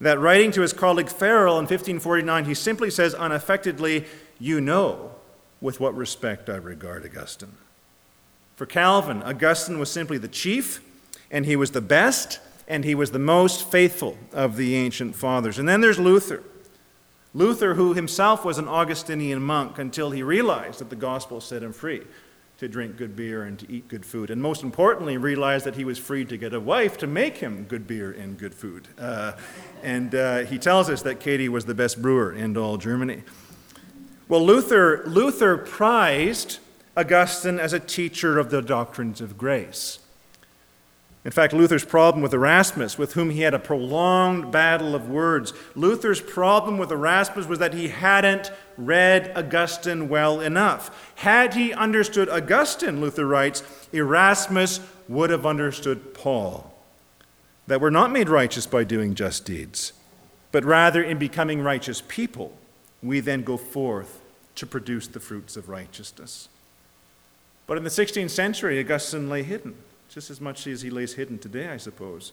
that 0.00 0.18
writing 0.18 0.50
to 0.50 0.60
his 0.60 0.72
colleague 0.72 1.08
Farel 1.08 1.54
in 1.54 1.66
1549, 1.66 2.46
he 2.46 2.54
simply 2.54 2.90
says 2.90 3.14
unaffectedly, 3.14 4.06
You 4.40 4.60
know 4.60 5.12
with 5.60 5.78
what 5.78 5.96
respect 5.96 6.50
I 6.50 6.56
regard 6.56 7.04
Augustine. 7.04 7.52
For 8.56 8.66
Calvin, 8.66 9.22
Augustine 9.22 9.78
was 9.78 9.88
simply 9.88 10.18
the 10.18 10.26
chief, 10.26 10.82
and 11.30 11.46
he 11.46 11.54
was 11.54 11.70
the 11.70 11.80
best, 11.80 12.40
and 12.66 12.84
he 12.84 12.96
was 12.96 13.12
the 13.12 13.20
most 13.20 13.70
faithful 13.70 14.18
of 14.32 14.56
the 14.56 14.74
ancient 14.74 15.14
fathers. 15.14 15.60
And 15.60 15.68
then 15.68 15.80
there's 15.80 16.00
Luther. 16.00 16.42
Luther, 17.34 17.74
who 17.74 17.94
himself 17.94 18.44
was 18.44 18.58
an 18.58 18.66
Augustinian 18.66 19.42
monk 19.42 19.78
until 19.78 20.10
he 20.10 20.24
realized 20.24 20.80
that 20.80 20.90
the 20.90 20.96
gospel 20.96 21.40
set 21.40 21.62
him 21.62 21.72
free 21.72 22.02
to 22.58 22.68
drink 22.68 22.96
good 22.96 23.14
beer 23.14 23.42
and 23.44 23.58
to 23.58 23.70
eat 23.70 23.86
good 23.88 24.04
food. 24.06 24.30
And 24.30 24.40
most 24.40 24.62
importantly, 24.62 25.16
realized 25.18 25.66
that 25.66 25.74
he 25.74 25.84
was 25.84 25.98
free 25.98 26.24
to 26.24 26.36
get 26.36 26.54
a 26.54 26.60
wife 26.60 26.96
to 26.98 27.06
make 27.06 27.38
him 27.38 27.64
good 27.64 27.86
beer 27.86 28.10
and 28.12 28.38
good 28.38 28.54
food. 28.54 28.88
Uh, 28.98 29.32
and 29.82 30.14
uh, 30.14 30.38
he 30.38 30.58
tells 30.58 30.88
us 30.88 31.02
that 31.02 31.20
Katie 31.20 31.48
was 31.48 31.66
the 31.66 31.74
best 31.74 32.00
brewer 32.00 32.32
in 32.32 32.56
all 32.56 32.78
Germany. 32.78 33.22
Well, 34.28 34.44
Luther, 34.44 35.04
Luther 35.06 35.56
prized 35.56 36.58
Augustine 36.96 37.60
as 37.60 37.72
a 37.72 37.80
teacher 37.80 38.38
of 38.38 38.50
the 38.50 38.62
doctrines 38.62 39.20
of 39.20 39.36
grace. 39.36 39.98
In 41.26 41.32
fact, 41.32 41.52
Luther's 41.52 41.84
problem 41.84 42.22
with 42.22 42.32
Erasmus, 42.32 42.96
with 42.96 43.14
whom 43.14 43.30
he 43.30 43.40
had 43.40 43.52
a 43.52 43.58
prolonged 43.58 44.52
battle 44.52 44.94
of 44.94 45.08
words, 45.08 45.52
Luther's 45.74 46.20
problem 46.20 46.78
with 46.78 46.92
Erasmus 46.92 47.48
was 47.48 47.58
that 47.58 47.74
he 47.74 47.88
hadn't 47.88 48.52
read 48.76 49.32
Augustine 49.34 50.08
well 50.08 50.40
enough. 50.40 51.12
Had 51.16 51.54
he 51.54 51.72
understood 51.72 52.28
Augustine, 52.28 53.00
Luther 53.00 53.26
writes, 53.26 53.64
Erasmus 53.92 54.78
would 55.08 55.30
have 55.30 55.44
understood 55.44 56.14
Paul. 56.14 56.72
That 57.66 57.80
we're 57.80 57.90
not 57.90 58.12
made 58.12 58.28
righteous 58.28 58.68
by 58.68 58.84
doing 58.84 59.16
just 59.16 59.44
deeds, 59.44 59.94
but 60.52 60.64
rather 60.64 61.02
in 61.02 61.18
becoming 61.18 61.60
righteous 61.60 62.04
people, 62.06 62.56
we 63.02 63.18
then 63.18 63.42
go 63.42 63.56
forth 63.56 64.20
to 64.54 64.64
produce 64.64 65.08
the 65.08 65.18
fruits 65.18 65.56
of 65.56 65.68
righteousness. 65.68 66.48
But 67.66 67.78
in 67.78 67.82
the 67.82 67.90
16th 67.90 68.30
century, 68.30 68.78
Augustine 68.78 69.28
lay 69.28 69.42
hidden 69.42 69.74
just 70.08 70.30
as 70.30 70.40
much 70.40 70.66
as 70.66 70.82
he 70.82 70.90
lays 70.90 71.14
hidden 71.14 71.38
today, 71.38 71.68
I 71.68 71.76
suppose. 71.76 72.32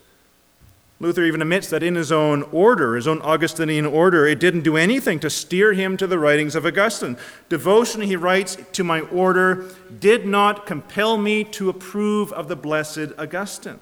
Luther 1.00 1.24
even 1.24 1.42
admits 1.42 1.70
that 1.70 1.84
in 1.84 1.96
his 1.96 2.12
own 2.12 2.44
order, 2.44 2.96
his 2.96 3.08
own 3.08 3.22
Augustinian 3.22 3.86
order, 3.86 4.26
it 4.26 4.40
didn't 4.40 4.62
do 4.62 4.78
anything 4.78 5.20
to 5.20 5.30
steer 5.30 5.74
him 5.74 5.98
to 5.98 6.08
the 6.08 6.20
writings 6.20 6.56
of 6.56 6.66
Augustine. 6.66 7.18
Devotion, 7.50 8.02
he 8.02 8.16
writes, 8.16 8.58
to 8.72 8.84
my 8.84 9.02
order 9.02 9.70
did 10.00 10.26
not 10.26 10.66
compel 10.66 11.18
me 11.18 11.44
to 11.44 11.70
approve 11.70 12.32
of 12.32 12.48
the 12.48 12.56
blessed 12.56 13.12
Augustine. 13.18 13.80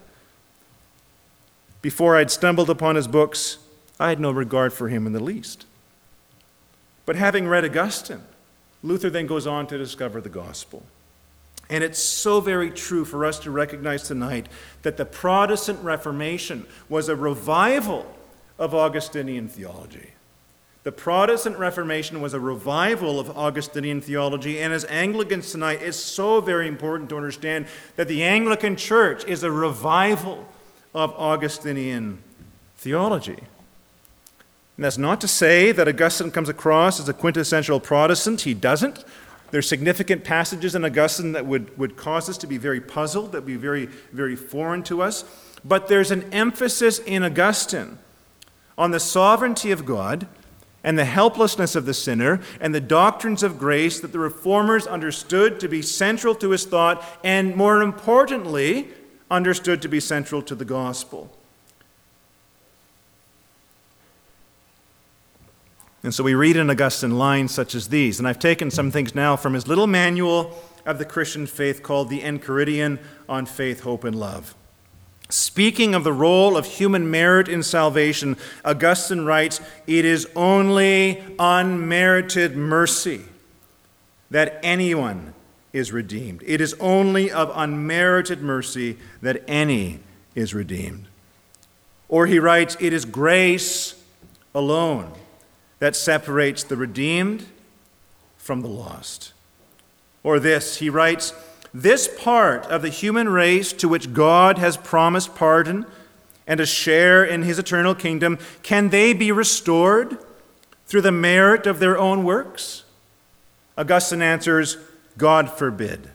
Before 1.81 2.15
I'd 2.15 2.31
stumbled 2.31 2.69
upon 2.69 2.95
his 2.95 3.07
books, 3.07 3.57
I 3.99 4.09
had 4.09 4.19
no 4.19 4.31
regard 4.31 4.73
for 4.73 4.87
him 4.89 5.05
in 5.05 5.13
the 5.13 5.23
least. 5.23 5.65
But 7.05 7.17
having 7.17 7.47
read 7.47 7.65
Augustine, 7.65 8.23
Luther 8.81 9.09
then 9.09 9.27
goes 9.27 9.45
on 9.45 9.67
to 9.67 9.77
discover 9.77 10.21
the 10.21 10.29
gospel. 10.29 10.83
And 11.71 11.85
it's 11.85 11.99
so 11.99 12.41
very 12.41 12.69
true 12.69 13.05
for 13.05 13.25
us 13.25 13.39
to 13.39 13.49
recognize 13.49 14.03
tonight 14.03 14.49
that 14.81 14.97
the 14.97 15.05
Protestant 15.05 15.81
Reformation 15.81 16.67
was 16.89 17.07
a 17.07 17.15
revival 17.15 18.13
of 18.59 18.75
Augustinian 18.75 19.47
theology. 19.47 20.11
The 20.83 20.91
Protestant 20.91 21.57
Reformation 21.57 22.19
was 22.19 22.33
a 22.33 22.41
revival 22.41 23.21
of 23.21 23.29
Augustinian 23.37 24.01
theology, 24.01 24.59
and 24.59 24.73
as 24.73 24.83
Anglicans 24.85 25.51
tonight, 25.51 25.81
it's 25.81 25.97
so 25.97 26.41
very 26.41 26.67
important 26.67 27.09
to 27.11 27.15
understand 27.17 27.67
that 27.95 28.09
the 28.09 28.23
Anglican 28.23 28.75
Church 28.75 29.23
is 29.25 29.41
a 29.43 29.51
revival 29.51 30.47
of 30.93 31.11
Augustinian 31.11 32.21
theology. 32.77 33.39
And 34.75 34.85
that's 34.85 34.97
not 34.97 35.21
to 35.21 35.27
say 35.27 35.71
that 35.71 35.87
Augustine 35.87 36.31
comes 36.31 36.49
across 36.49 36.99
as 36.99 37.07
a 37.07 37.13
quintessential 37.13 37.79
Protestant. 37.79 38.41
He 38.41 38.55
doesn't. 38.55 39.05
There's 39.51 39.67
significant 39.67 40.23
passages 40.23 40.75
in 40.75 40.83
Augustine 40.85 41.33
that 41.33 41.45
would, 41.45 41.77
would 41.77 41.97
cause 41.97 42.29
us 42.29 42.37
to 42.39 42.47
be 42.47 42.57
very 42.57 42.81
puzzled, 42.81 43.33
that 43.33 43.39
would 43.39 43.45
be 43.45 43.57
very, 43.57 43.87
very 44.11 44.35
foreign 44.35 44.81
to 44.83 45.01
us. 45.01 45.25
But 45.63 45.87
there's 45.87 46.09
an 46.09 46.33
emphasis 46.33 46.99
in 46.99 47.23
Augustine 47.23 47.99
on 48.77 48.91
the 48.91 48.99
sovereignty 48.99 49.71
of 49.71 49.85
God 49.85 50.27
and 50.83 50.97
the 50.97 51.05
helplessness 51.05 51.75
of 51.75 51.85
the 51.85 51.93
sinner 51.93 52.39
and 52.59 52.73
the 52.73 52.81
doctrines 52.81 53.43
of 53.43 53.59
grace 53.59 53.99
that 53.99 54.11
the 54.11 54.19
reformers 54.19 54.87
understood 54.87 55.59
to 55.59 55.67
be 55.67 55.81
central 55.81 56.33
to 56.35 56.49
his 56.49 56.65
thought 56.65 57.03
and, 57.23 57.55
more 57.55 57.81
importantly, 57.81 58.87
understood 59.29 59.81
to 59.81 59.87
be 59.87 59.99
central 59.99 60.41
to 60.41 60.55
the 60.55 60.65
gospel. 60.65 61.37
And 66.03 66.13
so 66.13 66.23
we 66.23 66.33
read 66.33 66.57
in 66.57 66.69
Augustine 66.69 67.17
lines 67.17 67.53
such 67.53 67.75
as 67.75 67.89
these. 67.89 68.17
And 68.17 68.27
I've 68.27 68.39
taken 68.39 68.71
some 68.71 68.91
things 68.91 69.13
now 69.13 69.35
from 69.35 69.53
his 69.53 69.67
little 69.67 69.87
manual 69.87 70.57
of 70.85 70.97
the 70.97 71.05
Christian 71.05 71.45
faith 71.45 71.83
called 71.83 72.09
the 72.09 72.21
Enchiridion 72.21 72.97
on 73.29 73.45
Faith, 73.45 73.81
Hope, 73.81 74.03
and 74.03 74.15
Love. 74.15 74.55
Speaking 75.29 75.93
of 75.93 76.03
the 76.03 76.11
role 76.11 76.57
of 76.57 76.65
human 76.65 77.09
merit 77.09 77.47
in 77.47 77.63
salvation, 77.63 78.35
Augustine 78.65 79.25
writes, 79.25 79.61
It 79.87 80.03
is 80.03 80.27
only 80.35 81.23
unmerited 81.37 82.57
mercy 82.57 83.21
that 84.31 84.59
anyone 84.63 85.33
is 85.71 85.91
redeemed. 85.91 86.43
It 86.45 86.59
is 86.59 86.73
only 86.79 87.31
of 87.31 87.51
unmerited 87.55 88.41
mercy 88.41 88.97
that 89.21 89.43
any 89.47 89.99
is 90.35 90.53
redeemed. 90.53 91.07
Or 92.09 92.25
he 92.25 92.39
writes, 92.39 92.75
It 92.79 92.91
is 92.91 93.05
grace 93.05 94.03
alone 94.53 95.13
that 95.81 95.95
separates 95.95 96.63
the 96.63 96.77
redeemed 96.77 97.47
from 98.37 98.61
the 98.61 98.67
lost. 98.67 99.33
Or 100.21 100.39
this, 100.39 100.77
he 100.77 100.91
writes, 100.91 101.33
This 101.73 102.07
part 102.19 102.67
of 102.67 102.83
the 102.83 102.89
human 102.89 103.27
race 103.29 103.73
to 103.73 103.89
which 103.89 104.13
God 104.13 104.59
has 104.59 104.77
promised 104.77 105.33
pardon 105.33 105.87
and 106.45 106.59
a 106.59 106.67
share 106.67 107.23
in 107.23 107.41
his 107.41 107.57
eternal 107.57 107.95
kingdom, 107.95 108.37
can 108.61 108.89
they 108.89 109.11
be 109.11 109.31
restored 109.31 110.19
through 110.85 111.01
the 111.01 111.11
merit 111.11 111.65
of 111.65 111.79
their 111.79 111.97
own 111.97 112.23
works? 112.23 112.83
Augustine 113.75 114.21
answers, 114.21 114.77
God 115.17 115.49
forbid. 115.49 116.11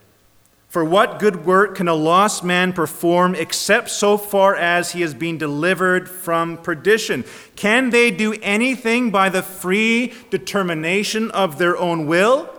For 0.76 0.84
what 0.84 1.18
good 1.18 1.46
work 1.46 1.76
can 1.76 1.88
a 1.88 1.94
lost 1.94 2.44
man 2.44 2.74
perform 2.74 3.34
except 3.34 3.88
so 3.88 4.18
far 4.18 4.54
as 4.54 4.92
he 4.92 5.00
has 5.00 5.14
been 5.14 5.38
delivered 5.38 6.06
from 6.06 6.58
perdition? 6.58 7.24
Can 7.56 7.88
they 7.88 8.10
do 8.10 8.34
anything 8.42 9.10
by 9.10 9.30
the 9.30 9.42
free 9.42 10.12
determination 10.28 11.30
of 11.30 11.56
their 11.56 11.78
own 11.78 12.06
will? 12.06 12.50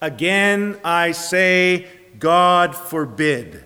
Again, 0.00 0.78
I 0.84 1.10
say, 1.10 1.88
God 2.20 2.76
forbid. 2.76 3.64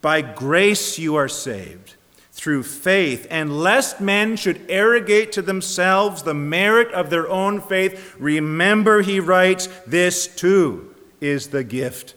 By 0.00 0.20
grace 0.20 0.96
you 0.96 1.16
are 1.16 1.26
saved, 1.26 1.94
through 2.30 2.62
faith, 2.62 3.26
and 3.30 3.60
lest 3.60 4.00
men 4.00 4.36
should 4.36 4.64
arrogate 4.68 5.32
to 5.32 5.42
themselves 5.42 6.22
the 6.22 6.34
merit 6.34 6.92
of 6.92 7.10
their 7.10 7.28
own 7.28 7.60
faith, 7.60 8.14
remember, 8.16 9.02
he 9.02 9.18
writes, 9.18 9.68
this 9.88 10.28
too 10.28 10.94
is 11.20 11.48
the 11.48 11.64
gift 11.64 12.14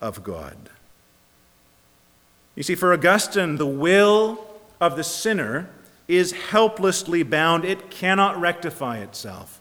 of 0.00 0.22
God. 0.22 0.56
You 2.54 2.62
see, 2.62 2.74
for 2.74 2.92
Augustine, 2.92 3.56
the 3.56 3.66
will 3.66 4.44
of 4.80 4.96
the 4.96 5.04
sinner 5.04 5.68
is 6.08 6.32
helplessly 6.32 7.22
bound, 7.22 7.64
it 7.64 7.90
cannot 7.90 8.40
rectify 8.40 8.98
itself. 8.98 9.60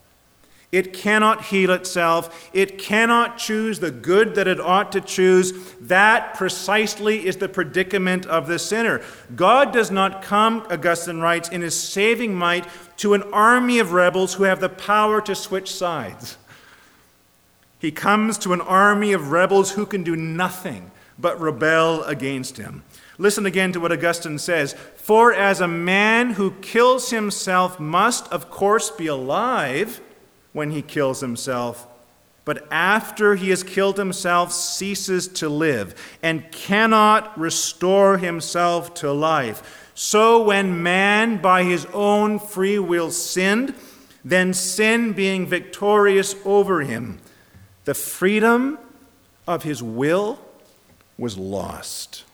It 0.71 0.91
cannot 0.91 1.45
heal 1.45 1.71
itself. 1.71 2.49
It 2.53 2.77
cannot 2.77 3.37
choose 3.37 3.79
the 3.79 3.91
good 3.91 4.35
that 4.35 4.49
it 4.49 4.59
ought 4.59 4.91
to 4.91 5.01
choose. 5.01 5.73
That 5.79 6.33
precisely 6.33 7.25
is 7.25 7.37
the 7.37 7.47
predicament 7.47 8.25
of 8.25 8.47
the 8.47 8.59
sinner. 8.59 9.01
God 9.35 9.71
does 9.71 9.91
not 9.91 10.21
come, 10.21 10.67
Augustine 10.69 11.21
writes, 11.21 11.47
in 11.47 11.61
his 11.61 11.79
saving 11.79 12.35
might 12.35 12.67
to 12.97 13.13
an 13.13 13.23
army 13.31 13.79
of 13.79 13.93
rebels 13.93 14.33
who 14.33 14.43
have 14.43 14.59
the 14.59 14.67
power 14.67 15.21
to 15.21 15.35
switch 15.35 15.73
sides. 15.73 16.37
He 17.79 17.91
comes 17.91 18.37
to 18.39 18.53
an 18.53 18.61
army 18.61 19.13
of 19.13 19.31
rebels 19.31 19.71
who 19.71 19.85
can 19.85 20.03
do 20.03 20.15
nothing 20.15 20.91
but 21.19 21.39
rebel 21.39 22.03
against 22.03 22.57
him. 22.57 22.83
Listen 23.17 23.45
again 23.45 23.71
to 23.73 23.79
what 23.79 23.91
Augustine 23.91 24.39
says 24.39 24.73
For 24.95 25.33
as 25.33 25.61
a 25.61 25.67
man 25.67 26.31
who 26.31 26.51
kills 26.61 27.09
himself 27.09 27.79
must, 27.79 28.27
of 28.31 28.49
course, 28.49 28.91
be 28.91 29.07
alive 29.07 30.01
when 30.53 30.71
he 30.71 30.81
kills 30.81 31.21
himself, 31.21 31.87
but 32.45 32.65
after 32.71 33.35
he 33.35 33.49
has 33.49 33.61
killed 33.61 33.97
himself, 33.97 34.51
ceases 34.51 35.27
to 35.27 35.49
live 35.49 35.93
and 36.23 36.51
cannot 36.51 37.37
restore 37.37 38.17
himself 38.17 38.93
to 38.95 39.11
life. 39.11 39.91
So 39.93 40.43
when 40.43 40.81
man 40.81 41.41
by 41.41 41.63
his 41.63 41.85
own 41.87 42.39
free 42.39 42.79
will 42.79 43.11
sinned, 43.11 43.73
then 44.23 44.53
sin 44.53 45.13
being 45.13 45.45
victorious 45.45 46.35
over 46.45 46.81
him, 46.81 47.19
the 47.87 47.93
freedom 47.93 48.77
of 49.47 49.63
his 49.63 49.81
will 49.81 50.37
was 51.17 51.37
lost. 51.37 52.25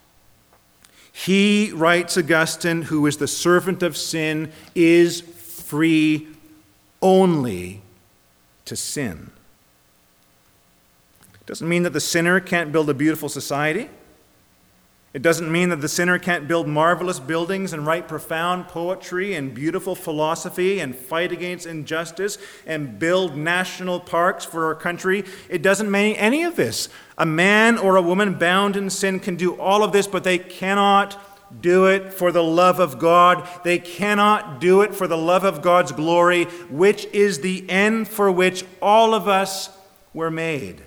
He, 1.11 1.71
writes 1.71 2.17
Augustine, 2.17 2.81
who 2.81 3.05
is 3.05 3.17
the 3.17 3.27
servant 3.27 3.83
of 3.83 3.95
sin, 3.95 4.51
is 4.73 5.21
free 5.21 6.27
only 7.03 7.83
to 8.65 8.75
sin. 8.75 9.29
Doesn't 11.45 11.69
mean 11.69 11.83
that 11.83 11.93
the 11.93 12.01
sinner 12.01 12.39
can't 12.39 12.71
build 12.71 12.89
a 12.89 12.95
beautiful 12.95 13.29
society. 13.29 13.91
It 15.13 15.21
doesn't 15.21 15.51
mean 15.51 15.69
that 15.69 15.79
the 15.79 15.87
sinner 15.87 16.17
can't 16.17 16.47
build 16.47 16.67
marvelous 16.67 17.19
buildings 17.19 17.71
and 17.71 17.85
write 17.85 18.07
profound 18.07 18.67
poetry 18.67 19.35
and 19.35 19.53
beautiful 19.53 19.93
philosophy 19.93 20.79
and 20.79 20.95
fight 20.95 21.31
against 21.31 21.67
injustice 21.67 22.39
and 22.65 22.97
build 22.97 23.37
national 23.37 23.99
parks 23.99 24.43
for 24.43 24.65
our 24.65 24.73
country. 24.73 25.23
It 25.49 25.61
doesn't 25.61 25.91
mean 25.91 26.15
any 26.15 26.41
of 26.41 26.55
this. 26.55 26.89
A 27.15 27.27
man 27.27 27.77
or 27.77 27.95
a 27.95 28.01
woman 28.01 28.39
bound 28.39 28.75
in 28.75 28.89
sin 28.89 29.19
can 29.19 29.35
do 29.35 29.53
all 29.61 29.83
of 29.83 29.91
this, 29.91 30.07
but 30.07 30.23
they 30.23 30.39
cannot 30.39 31.61
do 31.61 31.85
it 31.85 32.11
for 32.11 32.31
the 32.31 32.43
love 32.43 32.79
of 32.79 32.97
God. 32.97 33.47
They 33.63 33.77
cannot 33.77 34.59
do 34.59 34.81
it 34.81 34.95
for 34.95 35.07
the 35.07 35.15
love 35.15 35.43
of 35.43 35.61
God's 35.61 35.91
glory, 35.91 36.45
which 36.71 37.05
is 37.13 37.41
the 37.41 37.69
end 37.69 38.07
for 38.07 38.31
which 38.31 38.65
all 38.81 39.13
of 39.13 39.27
us 39.27 39.69
were 40.11 40.31
made. 40.31 40.81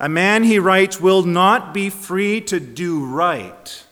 A 0.00 0.08
man, 0.08 0.44
he 0.44 0.58
writes, 0.58 0.98
will 0.98 1.22
not 1.22 1.74
be 1.74 1.90
free 1.90 2.40
to 2.42 2.58
do 2.58 3.04
right, 3.04 3.84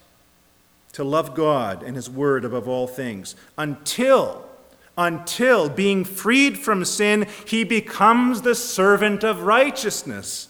to 0.92 1.04
love 1.04 1.34
God 1.34 1.82
and 1.82 1.94
his 1.96 2.08
word 2.08 2.46
above 2.46 2.66
all 2.66 2.86
things, 2.86 3.36
until, 3.58 4.48
until 4.96 5.68
being 5.68 6.04
freed 6.04 6.58
from 6.58 6.86
sin, 6.86 7.26
he 7.46 7.62
becomes 7.62 8.40
the 8.40 8.54
servant 8.54 9.22
of 9.22 9.42
righteousness. 9.42 10.48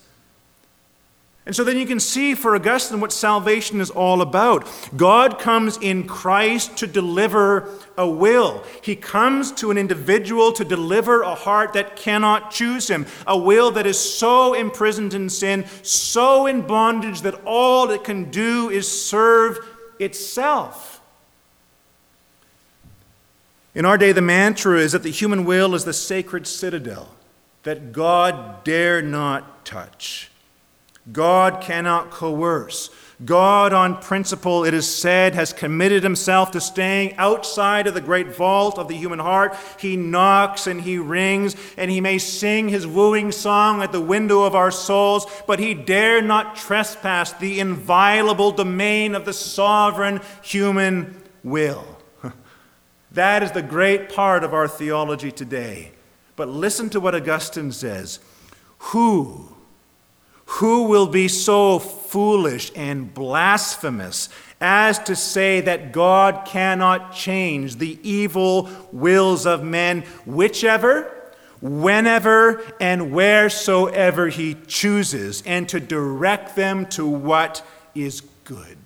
And 1.48 1.56
so 1.56 1.64
then 1.64 1.78
you 1.78 1.86
can 1.86 1.98
see 1.98 2.34
for 2.34 2.54
Augustine 2.54 3.00
what 3.00 3.10
salvation 3.10 3.80
is 3.80 3.88
all 3.88 4.20
about. 4.20 4.68
God 4.94 5.38
comes 5.38 5.78
in 5.78 6.06
Christ 6.06 6.76
to 6.76 6.86
deliver 6.86 7.70
a 7.96 8.06
will. 8.06 8.62
He 8.82 8.94
comes 8.94 9.50
to 9.52 9.70
an 9.70 9.78
individual 9.78 10.52
to 10.52 10.62
deliver 10.62 11.22
a 11.22 11.34
heart 11.34 11.72
that 11.72 11.96
cannot 11.96 12.50
choose 12.50 12.88
him, 12.88 13.06
a 13.26 13.38
will 13.38 13.70
that 13.70 13.86
is 13.86 13.98
so 13.98 14.52
imprisoned 14.52 15.14
in 15.14 15.30
sin, 15.30 15.64
so 15.82 16.44
in 16.44 16.66
bondage 16.66 17.22
that 17.22 17.40
all 17.46 17.90
it 17.92 18.04
can 18.04 18.30
do 18.30 18.68
is 18.68 18.86
serve 18.86 19.58
itself. 19.98 21.00
In 23.74 23.86
our 23.86 23.96
day, 23.96 24.12
the 24.12 24.20
mantra 24.20 24.78
is 24.80 24.92
that 24.92 25.02
the 25.02 25.10
human 25.10 25.46
will 25.46 25.74
is 25.74 25.86
the 25.86 25.94
sacred 25.94 26.46
citadel 26.46 27.08
that 27.62 27.92
God 27.92 28.64
dare 28.64 29.00
not 29.00 29.64
touch. 29.64 30.30
God 31.12 31.60
cannot 31.60 32.10
coerce. 32.10 32.90
God, 33.24 33.72
on 33.72 34.00
principle, 34.00 34.64
it 34.64 34.72
is 34.72 34.86
said, 34.92 35.34
has 35.34 35.52
committed 35.52 36.04
himself 36.04 36.52
to 36.52 36.60
staying 36.60 37.16
outside 37.16 37.88
of 37.88 37.94
the 37.94 38.00
great 38.00 38.28
vault 38.28 38.78
of 38.78 38.86
the 38.86 38.96
human 38.96 39.18
heart. 39.18 39.56
He 39.80 39.96
knocks 39.96 40.68
and 40.68 40.80
he 40.80 40.98
rings, 40.98 41.56
and 41.76 41.90
he 41.90 42.00
may 42.00 42.18
sing 42.18 42.68
his 42.68 42.86
wooing 42.86 43.32
song 43.32 43.82
at 43.82 43.90
the 43.90 44.00
window 44.00 44.44
of 44.44 44.54
our 44.54 44.70
souls, 44.70 45.26
but 45.48 45.58
he 45.58 45.74
dare 45.74 46.22
not 46.22 46.54
trespass 46.54 47.32
the 47.32 47.58
inviolable 47.58 48.52
domain 48.52 49.16
of 49.16 49.24
the 49.24 49.32
sovereign 49.32 50.20
human 50.42 51.20
will. 51.42 51.84
That 53.10 53.42
is 53.42 53.52
the 53.52 53.62
great 53.62 54.10
part 54.10 54.44
of 54.44 54.52
our 54.52 54.68
theology 54.68 55.32
today. 55.32 55.92
But 56.36 56.48
listen 56.48 56.90
to 56.90 57.00
what 57.00 57.14
Augustine 57.14 57.72
says 57.72 58.20
Who 58.78 59.56
who 60.48 60.84
will 60.84 61.06
be 61.06 61.28
so 61.28 61.78
foolish 61.78 62.72
and 62.74 63.12
blasphemous 63.12 64.30
as 64.62 64.98
to 64.98 65.14
say 65.14 65.60
that 65.60 65.92
God 65.92 66.46
cannot 66.46 67.12
change 67.12 67.76
the 67.76 67.98
evil 68.02 68.70
wills 68.90 69.44
of 69.46 69.62
men, 69.62 70.04
whichever, 70.24 71.14
whenever, 71.60 72.62
and 72.80 73.12
wheresoever 73.12 74.28
he 74.28 74.54
chooses, 74.66 75.42
and 75.44 75.68
to 75.68 75.78
direct 75.78 76.56
them 76.56 76.86
to 76.86 77.06
what 77.06 77.62
is 77.94 78.22
good? 78.44 78.77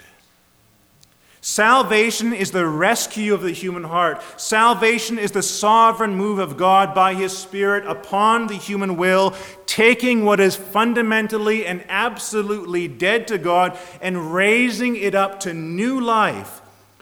Salvation 1.44 2.32
is 2.32 2.52
the 2.52 2.64
rescue 2.64 3.34
of 3.34 3.42
the 3.42 3.50
human 3.50 3.82
heart. 3.82 4.22
Salvation 4.40 5.18
is 5.18 5.32
the 5.32 5.42
sovereign 5.42 6.14
move 6.14 6.38
of 6.38 6.56
God 6.56 6.94
by 6.94 7.14
His 7.14 7.36
Spirit 7.36 7.84
upon 7.84 8.46
the 8.46 8.54
human 8.54 8.96
will, 8.96 9.34
taking 9.66 10.24
what 10.24 10.38
is 10.38 10.54
fundamentally 10.54 11.66
and 11.66 11.84
absolutely 11.88 12.86
dead 12.86 13.26
to 13.26 13.38
God 13.38 13.76
and 14.00 14.32
raising 14.32 14.94
it 14.94 15.16
up 15.16 15.40
to 15.40 15.52
new 15.52 16.00
life 16.00 16.60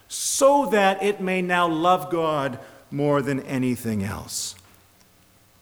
so 0.08 0.64
that 0.66 1.02
it 1.02 1.20
may 1.20 1.42
now 1.42 1.68
love 1.68 2.10
God 2.10 2.58
more 2.90 3.20
than 3.20 3.40
anything 3.40 4.02
else. 4.02 4.54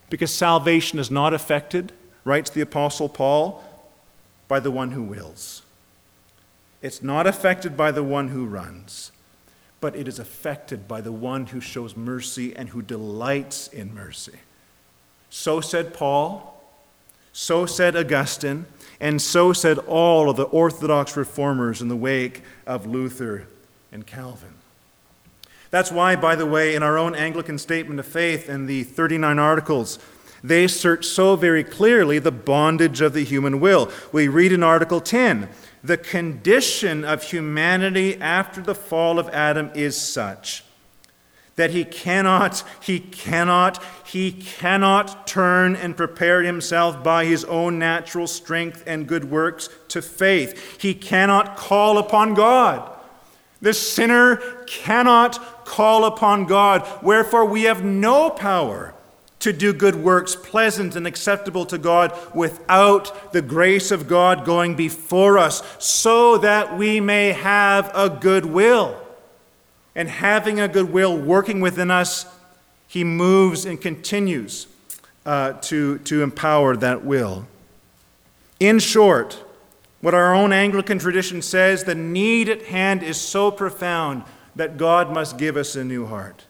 Because 0.09 0.33
salvation 0.33 0.99
is 0.99 1.11
not 1.11 1.33
affected, 1.33 1.91
writes 2.23 2.49
the 2.49 2.61
Apostle 2.61 3.09
Paul, 3.09 3.61
by 4.47 4.61
the 4.61 4.71
one 4.71 4.91
who 4.91 5.03
wills. 5.03 5.63
It's 6.81 7.03
not 7.03 7.27
affected 7.27 7.75
by 7.75 7.91
the 7.91 8.03
one 8.03 8.29
who 8.29 8.45
runs, 8.45 9.11
but 9.81 9.95
it 9.95 10.07
is 10.07 10.19
affected 10.19 10.87
by 10.87 11.01
the 11.01 11.11
one 11.11 11.47
who 11.47 11.59
shows 11.59 11.95
mercy 11.95 12.55
and 12.55 12.69
who 12.69 12.81
delights 12.81 13.67
in 13.67 13.93
mercy. 13.93 14.39
So 15.29 15.61
said 15.61 15.93
Paul, 15.93 16.61
so 17.33 17.65
said 17.65 17.95
Augustine, 17.95 18.65
And 18.99 19.21
so 19.21 19.53
said 19.53 19.77
all 19.79 20.29
of 20.29 20.35
the 20.35 20.43
Orthodox 20.43 21.15
reformers 21.15 21.81
in 21.81 21.87
the 21.87 21.95
wake 21.95 22.43
of 22.65 22.85
Luther 22.85 23.47
and 23.91 24.05
Calvin. 24.05 24.55
That's 25.71 25.91
why, 25.91 26.15
by 26.15 26.35
the 26.35 26.45
way, 26.45 26.75
in 26.75 26.83
our 26.83 26.97
own 26.97 27.15
Anglican 27.15 27.57
statement 27.59 27.99
of 27.99 28.05
faith 28.05 28.49
in 28.49 28.65
the 28.65 28.83
39 28.83 29.37
articles, 29.37 29.99
they 30.43 30.67
search 30.67 31.05
so 31.05 31.35
very 31.35 31.63
clearly 31.63 32.17
the 32.19 32.31
bondage 32.31 33.01
of 33.01 33.13
the 33.13 33.23
human 33.23 33.59
will. 33.59 33.91
We 34.11 34.27
read 34.27 34.51
in 34.51 34.63
Article 34.63 34.99
10 34.99 35.49
the 35.83 35.97
condition 35.97 37.05
of 37.05 37.23
humanity 37.23 38.15
after 38.21 38.61
the 38.61 38.75
fall 38.75 39.19
of 39.19 39.29
Adam 39.29 39.71
is 39.75 39.99
such 39.99 40.63
that 41.59 41.71
he 41.71 41.83
cannot, 41.83 42.63
he 42.81 43.01
cannot, 43.01 43.83
he 44.05 44.31
cannot 44.31 45.27
turn 45.27 45.75
and 45.75 45.97
prepare 45.97 46.41
himself 46.41 47.03
by 47.03 47.25
his 47.25 47.43
own 47.43 47.77
natural 47.77 48.27
strength 48.27 48.81
and 48.87 49.07
good 49.07 49.29
works 49.29 49.67
to 49.89 50.01
faith. 50.01 50.81
He 50.81 50.93
cannot 50.93 51.57
call 51.57 51.97
upon 51.97 52.33
God. 52.33 52.89
The 53.61 53.73
sinner 53.73 54.37
cannot 54.67 55.65
call 55.65 56.05
upon 56.05 56.45
God. 56.45 56.87
Wherefore, 57.03 57.43
we 57.43 57.63
have 57.63 57.83
no 57.83 58.29
power 58.29 58.93
to 59.39 59.53
do 59.53 59.71
good 59.71 59.95
works 59.95 60.35
pleasant 60.35 60.95
and 60.95 61.07
acceptable 61.07 61.65
to 61.65 61.77
God 61.77 62.17
without 62.35 63.31
the 63.31 63.41
grace 63.41 63.91
of 63.91 64.07
God 64.07 64.45
going 64.45 64.75
before 64.75 65.37
us, 65.37 65.63
so 65.79 66.37
that 66.37 66.77
we 66.77 66.99
may 66.99 67.31
have 67.31 67.91
a 67.95 68.09
good 68.09 68.45
will 68.45 68.99
and 69.95 70.07
having 70.07 70.59
a 70.59 70.67
good 70.67 70.91
will 70.91 71.17
working 71.17 71.61
within 71.61 71.91
us, 71.91 72.25
he 72.87 73.03
moves 73.03 73.65
and 73.65 73.81
continues 73.81 74.67
uh, 75.25 75.53
to, 75.53 75.97
to 75.99 76.23
empower 76.23 76.75
that 76.77 77.03
will. 77.03 77.47
In 78.59 78.79
short, 78.79 79.43
what 80.01 80.13
our 80.13 80.33
own 80.33 80.53
Anglican 80.53 80.99
tradition 80.99 81.41
says, 81.41 81.83
the 81.83 81.95
need 81.95 82.49
at 82.49 82.63
hand 82.63 83.03
is 83.03 83.19
so 83.19 83.51
profound 83.51 84.23
that 84.55 84.77
God 84.77 85.13
must 85.13 85.37
give 85.37 85.57
us 85.57 85.75
a 85.75 85.83
new 85.83 86.05
heart. 86.05 86.45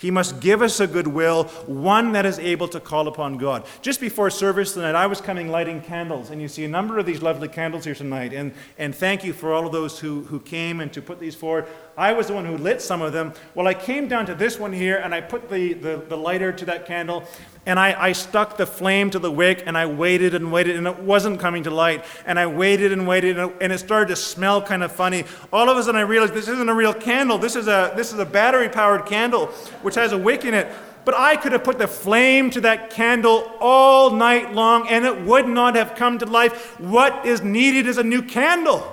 He 0.00 0.10
must 0.10 0.40
give 0.40 0.62
us 0.62 0.80
a 0.80 0.86
good 0.86 1.06
will, 1.06 1.44
one 1.66 2.12
that 2.12 2.24
is 2.24 2.38
able 2.38 2.68
to 2.68 2.80
call 2.80 3.06
upon 3.06 3.36
God. 3.36 3.66
Just 3.82 4.00
before 4.00 4.30
service 4.30 4.72
tonight, 4.72 4.94
I 4.94 5.06
was 5.06 5.20
coming 5.20 5.48
lighting 5.48 5.82
candles, 5.82 6.30
and 6.30 6.40
you 6.40 6.48
see 6.48 6.64
a 6.64 6.68
number 6.68 6.98
of 6.98 7.04
these 7.04 7.20
lovely 7.20 7.48
candles 7.48 7.84
here 7.84 7.94
tonight. 7.94 8.32
And, 8.32 8.54
and 8.78 8.94
thank 8.94 9.24
you 9.24 9.34
for 9.34 9.52
all 9.52 9.66
of 9.66 9.72
those 9.72 9.98
who, 9.98 10.22
who 10.22 10.40
came 10.40 10.80
and 10.80 10.90
to 10.94 11.02
put 11.02 11.20
these 11.20 11.34
forward. 11.34 11.66
I 12.00 12.14
was 12.14 12.28
the 12.28 12.32
one 12.32 12.46
who 12.46 12.56
lit 12.56 12.80
some 12.80 13.02
of 13.02 13.12
them. 13.12 13.34
Well, 13.54 13.66
I 13.66 13.74
came 13.74 14.08
down 14.08 14.24
to 14.24 14.34
this 14.34 14.58
one 14.58 14.72
here, 14.72 14.96
and 14.96 15.14
I 15.14 15.20
put 15.20 15.50
the, 15.50 15.74
the, 15.74 16.02
the 16.08 16.16
lighter 16.16 16.50
to 16.50 16.64
that 16.64 16.86
candle, 16.86 17.24
and 17.66 17.78
I, 17.78 18.06
I 18.08 18.12
stuck 18.12 18.56
the 18.56 18.64
flame 18.64 19.10
to 19.10 19.18
the 19.18 19.30
wick, 19.30 19.64
and 19.66 19.76
I 19.76 19.84
waited 19.84 20.34
and 20.34 20.50
waited, 20.50 20.76
and 20.76 20.86
it 20.86 20.98
wasn't 21.00 21.40
coming 21.40 21.62
to 21.64 21.70
light. 21.70 22.06
And 22.24 22.38
I 22.38 22.46
waited 22.46 22.92
and 22.92 23.06
waited, 23.06 23.38
and 23.38 23.50
it, 23.50 23.56
and 23.60 23.70
it 23.70 23.80
started 23.80 24.08
to 24.08 24.16
smell 24.16 24.62
kind 24.62 24.82
of 24.82 24.90
funny. 24.90 25.24
All 25.52 25.68
of 25.68 25.76
a 25.76 25.82
sudden, 25.82 26.00
I 26.00 26.04
realized 26.04 26.32
this 26.32 26.48
isn't 26.48 26.70
a 26.70 26.74
real 26.74 26.94
candle. 26.94 27.36
This 27.36 27.54
is 27.54 27.68
a, 27.68 27.92
this 27.94 28.14
is 28.14 28.18
a 28.18 28.24
battery 28.24 28.70
powered 28.70 29.04
candle, 29.04 29.48
which 29.82 29.96
has 29.96 30.12
a 30.12 30.18
wick 30.18 30.46
in 30.46 30.54
it. 30.54 30.72
But 31.04 31.16
I 31.18 31.36
could 31.36 31.52
have 31.52 31.64
put 31.64 31.78
the 31.78 31.86
flame 31.86 32.48
to 32.52 32.62
that 32.62 32.88
candle 32.88 33.52
all 33.60 34.10
night 34.10 34.54
long, 34.54 34.88
and 34.88 35.04
it 35.04 35.20
would 35.20 35.46
not 35.46 35.74
have 35.74 35.96
come 35.96 36.18
to 36.20 36.24
life. 36.24 36.80
What 36.80 37.26
is 37.26 37.42
needed 37.42 37.86
is 37.86 37.98
a 37.98 38.02
new 38.02 38.22
candle. 38.22 38.90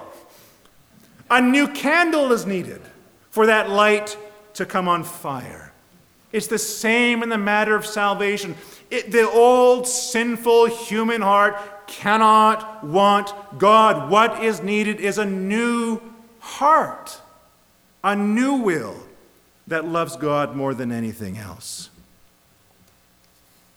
A 1.30 1.42
new 1.42 1.70
candle 1.70 2.34
is 2.34 2.46
needed 2.46 2.82
for 3.38 3.46
that 3.46 3.70
light 3.70 4.18
to 4.56 4.66
come 4.66 4.88
on 4.88 5.04
fire. 5.04 5.72
It's 6.32 6.48
the 6.48 6.58
same 6.58 7.22
in 7.22 7.30
the 7.30 7.38
matter 7.38 7.76
of 7.76 7.86
salvation. 7.86 8.56
It, 8.90 9.12
the 9.12 9.30
old 9.30 9.88
sinful 9.88 10.66
human 10.66 11.22
heart 11.22 11.86
cannot 11.86 12.84
want 12.84 13.32
God. 13.60 14.10
What 14.10 14.44
is 14.44 14.64
needed 14.64 15.00
is 15.00 15.20
a 15.20 15.26
new 15.26 16.02
heart, 16.40 17.22
a 18.04 18.16
new 18.16 18.56
will 18.56 18.96
that 19.68 19.86
loves 19.86 20.16
God 20.16 20.56
more 20.56 20.74
than 20.74 20.92
anything 20.92 21.38
else. 21.38 21.92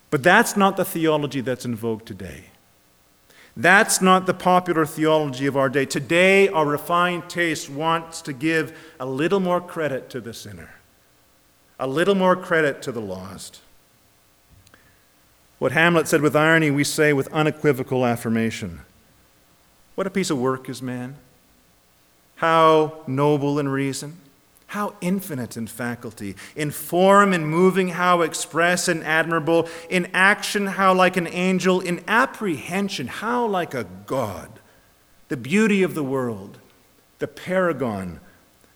But 0.09 0.23
that's 0.23 0.57
not 0.57 0.79
the 0.79 0.87
theology 0.87 1.43
that's 1.43 1.67
in 1.67 1.77
vogue 1.77 2.07
today. 2.07 2.45
That's 3.57 4.01
not 4.01 4.27
the 4.27 4.35
popular 4.35 4.87
theology 4.87 5.47
of 5.47 5.57
our 5.57 5.69
day. 5.69 5.85
Today, 5.85 6.49
our 6.49 6.67
refined 6.67 7.29
taste 7.29 7.69
wants 7.69 8.23
to 8.23 8.33
give 8.33 8.77
a 8.99 9.07
little 9.07 9.41
more 9.41 9.61
credit 9.61 10.09
to 10.11 10.21
the 10.21 10.33
sinner, 10.33 10.71
a 11.79 11.87
little 11.87 12.15
more 12.15 12.37
credit 12.37 12.81
to 12.83 12.93
the 12.93 13.01
lost. 13.01 13.61
What 15.59 15.73
Hamlet 15.73 16.09
said 16.09 16.23
with 16.23 16.35
irony, 16.35 16.71
we 16.71 16.85
say 16.85 17.13
with 17.13 17.29
unequivocal 17.33 18.07
affirmation. 18.07 18.81
What 19.95 20.07
a 20.07 20.11
piece 20.11 20.31
of 20.31 20.39
work 20.39 20.69
is 20.69 20.81
man! 20.81 21.17
How 22.37 23.03
noble 23.07 23.59
in 23.59 23.69
reason! 23.69 24.17
How 24.71 24.95
infinite 25.01 25.57
in 25.57 25.67
faculty, 25.67 26.37
in 26.55 26.71
form 26.71 27.33
and 27.33 27.45
moving, 27.45 27.89
how 27.89 28.21
express 28.21 28.87
and 28.87 29.03
admirable, 29.03 29.69
in 29.89 30.09
action, 30.15 30.69
how 30.69 30.95
like 30.95 31.17
an 31.17 31.27
angel, 31.27 31.81
in 31.81 32.05
apprehension, 32.07 33.09
how 33.09 33.47
like 33.47 33.75
a 33.75 33.89
God. 34.07 34.61
The 35.27 35.37
beauty 35.37 35.83
of 35.83 35.95
the 35.97 36.05
world, 36.05 36.59
the 37.19 37.27
paragon 37.27 38.21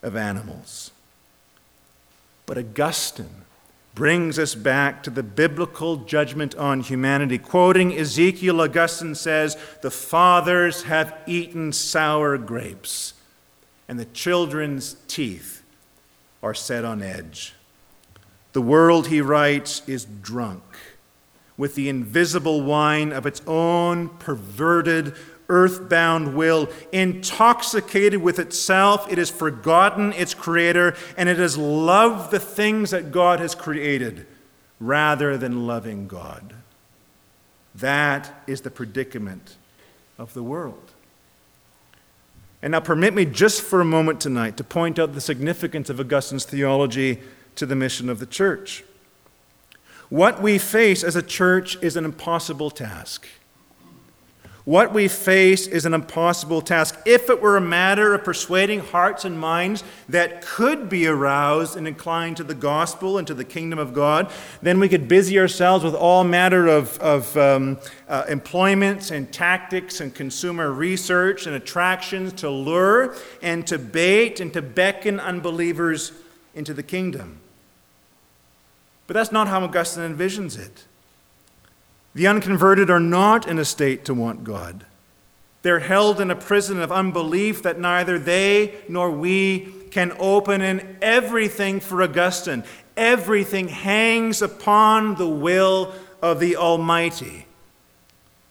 of 0.03 0.17
animals. 0.17 0.91
But 2.45 2.59
Augustine 2.59 3.45
brings 3.95 4.37
us 4.37 4.57
back 4.57 5.01
to 5.05 5.11
the 5.11 5.23
biblical 5.23 5.99
judgment 5.99 6.57
on 6.57 6.81
humanity. 6.81 7.39
Quoting 7.39 7.97
Ezekiel, 7.97 8.61
Augustine 8.61 9.15
says, 9.15 9.57
The 9.83 9.93
fathers 9.93 10.83
have 10.83 11.17
eaten 11.29 11.73
sour 11.73 12.37
grapes, 12.37 13.15
and 13.87 13.97
the 13.97 14.07
children's 14.07 14.97
teeth 15.07 15.54
are 16.45 16.55
set 16.55 16.85
on 16.85 17.03
edge. 17.03 17.55
The 18.53 18.63
world, 18.63 19.09
he 19.09 19.21
writes, 19.21 19.83
is 19.89 20.05
drunk 20.05 20.63
with 21.57 21.75
the 21.75 21.89
invisible 21.89 22.63
wine 22.63 23.13
of 23.13 23.25
its 23.25 23.41
own 23.47 24.11
perverted, 24.19 25.15
earthbound 25.49 26.35
will. 26.35 26.69
Intoxicated 26.93 28.21
with 28.21 28.39
itself, 28.39 29.11
it 29.11 29.17
has 29.17 29.31
forgotten 29.31 30.13
its 30.13 30.35
creator 30.35 30.95
and 31.17 31.29
it 31.29 31.39
has 31.39 31.57
loved 31.57 32.31
the 32.31 32.41
things 32.41 32.91
that 32.91 33.11
God 33.11 33.41
has 33.41 33.55
created 33.55 34.27
rather 34.79 35.39
than 35.39 35.67
loving 35.67 36.07
God. 36.07 36.55
That 37.75 38.43
is 38.47 38.61
the 38.61 38.71
predicament 38.71 39.57
of 40.19 40.35
the 40.35 40.43
world. 40.43 40.94
And 42.64 42.70
now, 42.70 42.81
permit 42.81 43.12
me 43.12 43.27
just 43.27 43.61
for 43.61 43.83
a 43.83 43.85
moment 43.85 44.22
tonight 44.22 44.57
to 44.57 44.64
point 44.64 44.98
out 44.98 45.12
the 45.12 45.20
significance 45.20 45.90
of 45.90 46.00
Augustine's 46.00 46.46
theology 46.46 47.20
to 47.57 47.66
the 47.66 47.77
mission 47.77 48.09
of 48.09 48.20
the 48.20 48.27
church. 48.27 48.85
What 50.09 50.40
we 50.40 50.57
face 50.57 51.05
as 51.05 51.14
a 51.14 51.20
church 51.20 51.77
is 51.83 51.94
an 51.94 52.07
impossible 52.07 52.70
task. 52.70 53.29
What 54.64 54.94
we 54.94 55.09
face 55.09 55.66
is 55.66 55.85
an 55.85 55.92
impossible 55.92 56.62
task. 56.62 56.98
If 57.05 57.29
it 57.29 57.42
were 57.42 57.59
a 57.59 57.61
matter 57.61 58.14
of 58.14 58.24
persuading 58.24 58.81
hearts 58.81 59.27
and 59.27 59.38
minds 59.38 59.85
that 60.09 60.40
could 60.40 60.88
be 60.88 61.07
aroused 61.07 61.77
and 61.77 61.87
inclined 61.87 62.38
to 62.38 62.44
the 62.44 62.55
gospel 62.55 63.18
and 63.18 63.27
to 63.27 63.35
the 63.35 63.44
kingdom 63.44 63.79
of 63.79 63.92
God, 63.92 64.33
then 64.62 64.81
we 64.81 64.88
could 64.88 65.07
busy 65.07 65.38
ourselves 65.38 65.85
with 65.85 65.94
all 65.94 66.24
matter 66.24 66.66
of, 66.66 66.98
of 67.00 67.37
um, 67.37 67.79
uh, 68.09 68.24
employments 68.27 69.11
and 69.11 69.31
tactics 69.31 70.00
and 70.00 70.14
consumer 70.14 70.72
research 70.72 71.46
and 71.46 71.55
attractions 71.55 72.33
to 72.33 72.48
lure 72.48 73.14
and 73.42 73.66
to 73.66 73.77
bait 73.77 74.40
and 74.40 74.55
to 74.55 74.62
beckon 74.62 75.20
unbelievers 75.20 76.12
into 76.55 76.72
the 76.72 76.83
kingdom. 76.83 77.38
But 79.07 79.12
that's 79.12 79.31
not 79.33 79.46
how 79.46 79.62
Augustine 79.62 80.16
envisions 80.16 80.59
it. 80.59 80.87
The 82.14 82.27
unconverted 82.27 82.90
are 82.90 83.00
not 83.00 83.48
in 83.48 83.59
a 83.59 83.64
state 83.64 84.05
to 84.05 84.14
want 84.14 84.44
God. 84.44 84.87
They're 85.62 85.81
held 85.81 86.20
in 86.20 86.31
a 86.31 86.37
prison 86.37 86.81
of 86.81 86.92
unbelief 86.92 87.62
that 87.62 87.81
neither 87.81 88.18
they 88.18 88.74
nor 88.88 89.11
we 89.11 89.72
can 89.90 90.12
open, 90.18 90.61
and 90.61 90.96
everything 91.00 91.79
for 91.79 92.03
Augustine, 92.03 92.64
everything 92.96 93.68
hangs 93.68 94.42
upon 94.42 95.14
the 95.14 95.29
will 95.29 95.94
of 96.20 96.40
the 96.40 96.57
Almighty. 96.57 97.46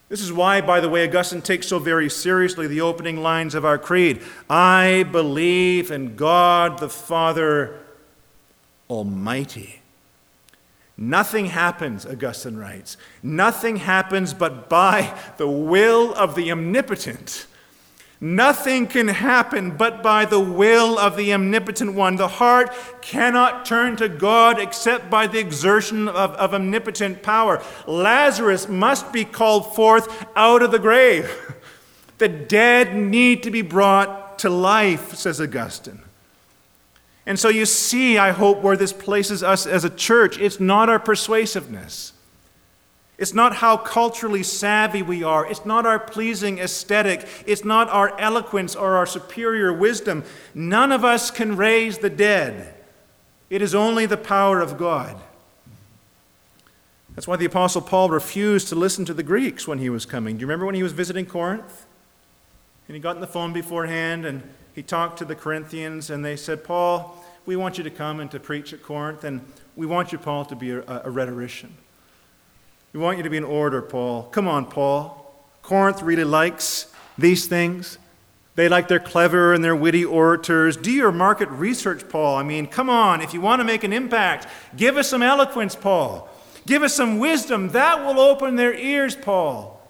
This 0.07 0.21
is 0.21 0.31
why, 0.31 0.61
by 0.61 0.79
the 0.79 0.87
way, 0.87 1.07
Augustine 1.07 1.41
takes 1.41 1.67
so 1.67 1.79
very 1.79 2.09
seriously 2.09 2.67
the 2.67 2.81
opening 2.81 3.21
lines 3.21 3.55
of 3.55 3.65
our 3.65 3.77
creed 3.77 4.21
I 4.49 5.03
believe 5.11 5.91
in 5.91 6.15
God 6.15 6.79
the 6.79 6.89
Father 6.89 7.79
Almighty. 8.89 9.82
Nothing 10.95 11.47
happens, 11.47 12.05
Augustine 12.05 12.57
writes. 12.57 12.97
Nothing 13.23 13.77
happens 13.77 14.33
but 14.33 14.69
by 14.69 15.17
the 15.37 15.47
will 15.47 16.13
of 16.13 16.35
the 16.35 16.51
omnipotent. 16.51 17.47
Nothing 18.21 18.87
can 18.87 19.09
happen 19.09 19.75
but 19.75 20.01
by 20.01 20.23
the 20.23 20.39
will 20.39 20.97
of 20.97 21.17
the 21.17 21.33
omnipotent 21.33 21.93
one. 21.93 22.15
The 22.15 22.29
heart 22.29 22.73
cannot 23.01 23.65
turn 23.65 23.97
to 23.97 24.07
God 24.07 24.59
except 24.59 25.09
by 25.09 25.27
the 25.27 25.39
exertion 25.39 26.07
of, 26.07 26.31
of 26.31 26.53
omnipotent 26.53 27.21
power. 27.21 27.61
Lazarus 27.85 28.69
must 28.69 29.11
be 29.11 29.25
called 29.25 29.75
forth 29.75 30.25
out 30.35 30.63
of 30.63 30.71
the 30.71 30.79
grave. 30.79 31.29
The 32.19 32.29
dead 32.29 32.95
need 32.95 33.43
to 33.43 33.51
be 33.51 33.63
brought 33.63 34.39
to 34.39 34.49
life, 34.49 35.15
says 35.15 35.41
Augustine. 35.41 35.99
And 37.25 37.39
so 37.39 37.49
you 37.49 37.65
see, 37.65 38.17
I 38.17 38.31
hope, 38.31 38.61
where 38.61 38.75
this 38.75 38.91
places 38.91 39.43
us 39.43 39.65
as 39.65 39.85
a 39.85 39.89
church. 39.89 40.37
It's 40.39 40.59
not 40.59 40.89
our 40.89 40.99
persuasiveness. 40.99 42.13
It's 43.17 43.33
not 43.33 43.57
how 43.57 43.77
culturally 43.77 44.43
savvy 44.43 45.01
we 45.01 45.23
are. 45.23 45.45
It's 45.45 45.65
not 45.65 45.85
our 45.85 45.99
pleasing 45.99 46.59
aesthetic. 46.59 47.25
It's 47.45 47.63
not 47.63 47.87
our 47.89 48.19
eloquence 48.19 48.75
or 48.75 48.95
our 48.95 49.05
superior 49.05 49.71
wisdom. 49.71 50.23
None 50.53 50.91
of 50.91 51.05
us 51.05 51.31
can 51.31 51.55
raise 51.55 51.99
the 51.99 52.09
dead. 52.09 52.73
It 53.49 53.61
is 53.61 53.73
only 53.75 54.05
the 54.05 54.17
power 54.17 54.59
of 54.59 54.77
God. 54.77 55.15
That's 57.15 57.27
why 57.27 57.35
the 57.35 57.45
Apostle 57.45 57.81
Paul 57.81 58.09
refused 58.09 58.69
to 58.69 58.75
listen 58.75 59.05
to 59.05 59.13
the 59.13 59.23
Greeks 59.23 59.67
when 59.67 59.77
he 59.77 59.89
was 59.89 60.05
coming. 60.05 60.35
Do 60.35 60.41
you 60.41 60.47
remember 60.47 60.65
when 60.65 60.75
he 60.75 60.83
was 60.83 60.93
visiting 60.93 61.27
Corinth? 61.27 61.85
And 62.87 62.95
he 62.95 62.99
got 62.99 63.15
on 63.15 63.21
the 63.21 63.27
phone 63.27 63.53
beforehand 63.53 64.25
and 64.25 64.41
he 64.73 64.83
talked 64.83 65.19
to 65.19 65.25
the 65.25 65.35
Corinthians, 65.35 66.09
and 66.09 66.23
they 66.23 66.35
said, 66.35 66.63
Paul, 66.63 67.23
we 67.45 67.55
want 67.55 67.77
you 67.77 67.83
to 67.83 67.89
come 67.89 68.19
and 68.19 68.31
to 68.31 68.39
preach 68.39 68.73
at 68.73 68.81
Corinth, 68.83 69.23
and 69.23 69.41
we 69.75 69.85
want 69.85 70.11
you, 70.11 70.17
Paul, 70.17 70.45
to 70.45 70.55
be 70.55 70.71
a, 70.71 70.83
a 70.87 71.09
rhetorician. 71.09 71.73
We 72.93 72.99
want 72.99 73.17
you 73.17 73.23
to 73.23 73.29
be 73.29 73.37
an 73.37 73.43
orator, 73.43 73.81
Paul. 73.81 74.23
Come 74.31 74.47
on, 74.47 74.65
Paul. 74.65 75.19
Corinth 75.61 76.01
really 76.01 76.23
likes 76.23 76.93
these 77.17 77.47
things. 77.47 77.97
They 78.55 78.69
like 78.69 78.87
their 78.87 78.99
clever 78.99 79.53
and 79.53 79.63
their 79.63 79.75
witty 79.75 80.05
orators. 80.05 80.77
Do 80.77 80.91
your 80.91 81.11
market 81.11 81.49
research, 81.49 82.07
Paul. 82.07 82.35
I 82.37 82.43
mean, 82.43 82.67
come 82.67 82.89
on. 82.89 83.21
If 83.21 83.33
you 83.33 83.41
want 83.41 83.61
to 83.61 83.63
make 83.63 83.83
an 83.83 83.91
impact, 83.91 84.47
give 84.77 84.95
us 84.95 85.09
some 85.09 85.23
eloquence, 85.23 85.75
Paul. 85.75 86.29
Give 86.67 86.83
us 86.83 86.93
some 86.93 87.17
wisdom. 87.17 87.69
That 87.69 88.05
will 88.05 88.19
open 88.19 88.55
their 88.55 88.73
ears, 88.73 89.15
Paul. 89.15 89.81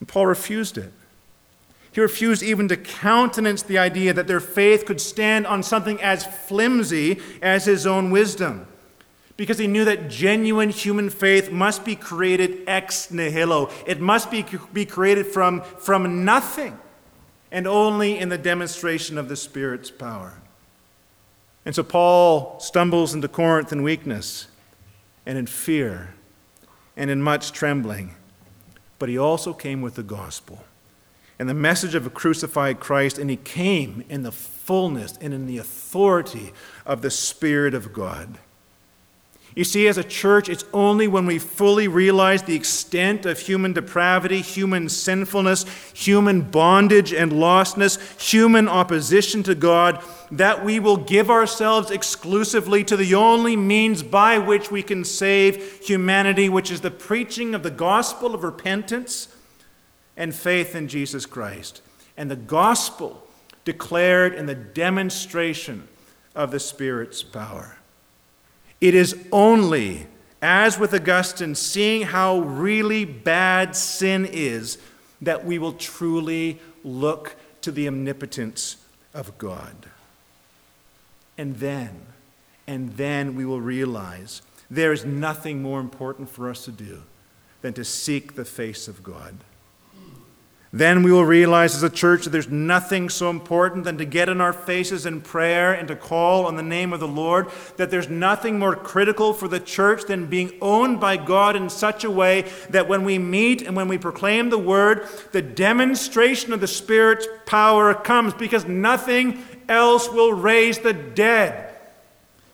And 0.00 0.08
Paul 0.08 0.26
refused 0.26 0.78
it. 0.78 0.92
He 1.92 2.00
refused 2.00 2.42
even 2.42 2.68
to 2.68 2.76
countenance 2.76 3.62
the 3.62 3.78
idea 3.78 4.12
that 4.12 4.26
their 4.26 4.40
faith 4.40 4.84
could 4.84 5.00
stand 5.00 5.46
on 5.46 5.62
something 5.62 6.00
as 6.02 6.26
flimsy 6.26 7.20
as 7.40 7.64
his 7.64 7.86
own 7.86 8.10
wisdom. 8.10 8.66
Because 9.36 9.58
he 9.58 9.66
knew 9.66 9.84
that 9.84 10.10
genuine 10.10 10.70
human 10.70 11.10
faith 11.10 11.50
must 11.50 11.84
be 11.84 11.96
created 11.96 12.64
ex 12.66 13.10
nihilo. 13.10 13.70
It 13.86 14.00
must 14.00 14.30
be, 14.30 14.44
be 14.72 14.84
created 14.84 15.26
from, 15.26 15.62
from 15.62 16.24
nothing 16.24 16.78
and 17.50 17.66
only 17.66 18.18
in 18.18 18.28
the 18.28 18.38
demonstration 18.38 19.16
of 19.16 19.28
the 19.28 19.36
Spirit's 19.36 19.90
power. 19.90 20.34
And 21.64 21.74
so 21.74 21.82
Paul 21.82 22.58
stumbles 22.60 23.14
into 23.14 23.28
Corinth 23.28 23.72
in 23.72 23.82
weakness 23.82 24.48
and 25.24 25.38
in 25.38 25.46
fear 25.46 26.14
and 26.96 27.10
in 27.10 27.22
much 27.22 27.52
trembling. 27.52 28.14
But 28.98 29.08
he 29.08 29.16
also 29.16 29.52
came 29.52 29.80
with 29.80 29.94
the 29.94 30.02
gospel 30.02 30.64
and 31.38 31.48
the 31.48 31.54
message 31.54 31.94
of 31.94 32.06
a 32.06 32.10
crucified 32.10 32.80
Christ, 32.80 33.18
and 33.18 33.30
he 33.30 33.36
came 33.36 34.04
in 34.08 34.22
the 34.22 34.32
fullness 34.32 35.16
and 35.20 35.32
in 35.32 35.46
the 35.46 35.58
authority 35.58 36.52
of 36.84 37.02
the 37.02 37.10
Spirit 37.10 37.74
of 37.74 37.92
God. 37.92 38.38
You 39.54 39.64
see, 39.64 39.88
as 39.88 39.98
a 39.98 40.04
church, 40.04 40.48
it's 40.48 40.64
only 40.72 41.08
when 41.08 41.26
we 41.26 41.40
fully 41.40 41.88
realize 41.88 42.42
the 42.42 42.54
extent 42.54 43.26
of 43.26 43.40
human 43.40 43.72
depravity, 43.72 44.40
human 44.40 44.88
sinfulness, 44.88 45.64
human 45.94 46.42
bondage 46.42 47.12
and 47.12 47.32
lostness, 47.32 47.98
human 48.20 48.68
opposition 48.68 49.42
to 49.44 49.56
God, 49.56 50.00
that 50.30 50.64
we 50.64 50.78
will 50.78 50.96
give 50.96 51.28
ourselves 51.28 51.90
exclusively 51.90 52.84
to 52.84 52.96
the 52.96 53.14
only 53.14 53.56
means 53.56 54.02
by 54.02 54.38
which 54.38 54.70
we 54.70 54.82
can 54.82 55.04
save 55.04 55.80
humanity, 55.84 56.48
which 56.48 56.70
is 56.70 56.82
the 56.82 56.90
preaching 56.90 57.52
of 57.52 57.64
the 57.64 57.70
gospel 57.70 58.34
of 58.34 58.44
repentance 58.44 59.26
and 60.18 60.34
faith 60.34 60.74
in 60.74 60.88
Jesus 60.88 61.24
Christ. 61.24 61.80
And 62.16 62.30
the 62.30 62.36
gospel 62.36 63.26
declared 63.64 64.34
in 64.34 64.46
the 64.46 64.54
demonstration 64.54 65.88
of 66.34 66.50
the 66.50 66.60
Spirit's 66.60 67.22
power. 67.22 67.78
It 68.80 68.94
is 68.94 69.16
only, 69.32 70.08
as 70.42 70.78
with 70.78 70.92
Augustine, 70.92 71.54
seeing 71.54 72.02
how 72.02 72.40
really 72.40 73.04
bad 73.04 73.76
sin 73.76 74.28
is, 74.30 74.78
that 75.22 75.44
we 75.44 75.58
will 75.58 75.72
truly 75.72 76.60
look 76.84 77.36
to 77.60 77.70
the 77.70 77.86
omnipotence 77.88 78.76
of 79.14 79.38
God. 79.38 79.86
And 81.36 81.56
then, 81.56 82.00
and 82.66 82.92
then 82.96 83.36
we 83.36 83.44
will 83.44 83.60
realize 83.60 84.42
there 84.70 84.92
is 84.92 85.04
nothing 85.04 85.62
more 85.62 85.80
important 85.80 86.28
for 86.28 86.50
us 86.50 86.64
to 86.64 86.72
do 86.72 87.02
than 87.62 87.72
to 87.74 87.84
seek 87.84 88.34
the 88.34 88.44
face 88.44 88.88
of 88.88 89.02
God. 89.02 89.36
Then 90.70 91.02
we 91.02 91.10
will 91.10 91.24
realize 91.24 91.74
as 91.74 91.82
a 91.82 91.88
church 91.88 92.24
that 92.24 92.30
there's 92.30 92.50
nothing 92.50 93.08
so 93.08 93.30
important 93.30 93.84
than 93.84 93.96
to 93.96 94.04
get 94.04 94.28
in 94.28 94.40
our 94.40 94.52
faces 94.52 95.06
in 95.06 95.22
prayer 95.22 95.72
and 95.72 95.88
to 95.88 95.96
call 95.96 96.44
on 96.44 96.56
the 96.56 96.62
name 96.62 96.92
of 96.92 97.00
the 97.00 97.08
Lord, 97.08 97.48
that 97.78 97.90
there's 97.90 98.10
nothing 98.10 98.58
more 98.58 98.76
critical 98.76 99.32
for 99.32 99.48
the 99.48 99.60
church 99.60 100.02
than 100.04 100.26
being 100.26 100.52
owned 100.60 101.00
by 101.00 101.16
God 101.16 101.56
in 101.56 101.70
such 101.70 102.04
a 102.04 102.10
way 102.10 102.50
that 102.68 102.86
when 102.86 103.04
we 103.04 103.18
meet 103.18 103.62
and 103.62 103.74
when 103.74 103.88
we 103.88 103.96
proclaim 103.96 104.50
the 104.50 104.58
word, 104.58 105.08
the 105.32 105.40
demonstration 105.40 106.52
of 106.52 106.60
the 106.60 106.66
Spirit's 106.66 107.26
power 107.46 107.94
comes 107.94 108.34
because 108.34 108.66
nothing 108.66 109.42
else 109.70 110.10
will 110.10 110.34
raise 110.34 110.78
the 110.80 110.92
dead. 110.92 111.64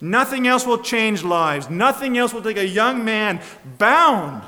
Nothing 0.00 0.46
else 0.46 0.64
will 0.64 0.78
change 0.78 1.24
lives. 1.24 1.68
Nothing 1.68 2.16
else 2.16 2.32
will 2.32 2.42
take 2.42 2.58
a 2.58 2.66
young 2.66 3.04
man 3.04 3.40
bound 3.78 4.42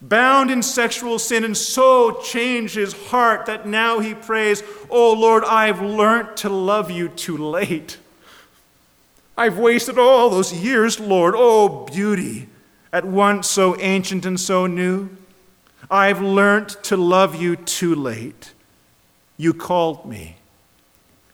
bound 0.00 0.50
in 0.50 0.62
sexual 0.62 1.18
sin, 1.18 1.44
and 1.44 1.56
so 1.56 2.20
changed 2.22 2.74
his 2.74 2.92
heart 3.08 3.46
that 3.46 3.66
now 3.66 3.98
he 4.00 4.14
prays, 4.14 4.62
Oh 4.88 5.12
Lord, 5.12 5.44
I've 5.44 5.80
learnt 5.80 6.36
to 6.38 6.48
love 6.48 6.90
you 6.90 7.08
too 7.08 7.36
late. 7.36 7.98
I've 9.36 9.58
wasted 9.58 9.98
all 9.98 10.30
those 10.30 10.52
years, 10.52 11.00
Lord. 11.00 11.34
Oh, 11.36 11.86
beauty, 11.86 12.48
at 12.92 13.04
once 13.04 13.48
so 13.48 13.78
ancient 13.80 14.26
and 14.26 14.38
so 14.38 14.66
new. 14.66 15.10
I've 15.90 16.20
learnt 16.20 16.82
to 16.84 16.96
love 16.96 17.34
you 17.40 17.56
too 17.56 17.94
late. 17.94 18.52
You 19.36 19.54
called 19.54 20.04
me. 20.06 20.36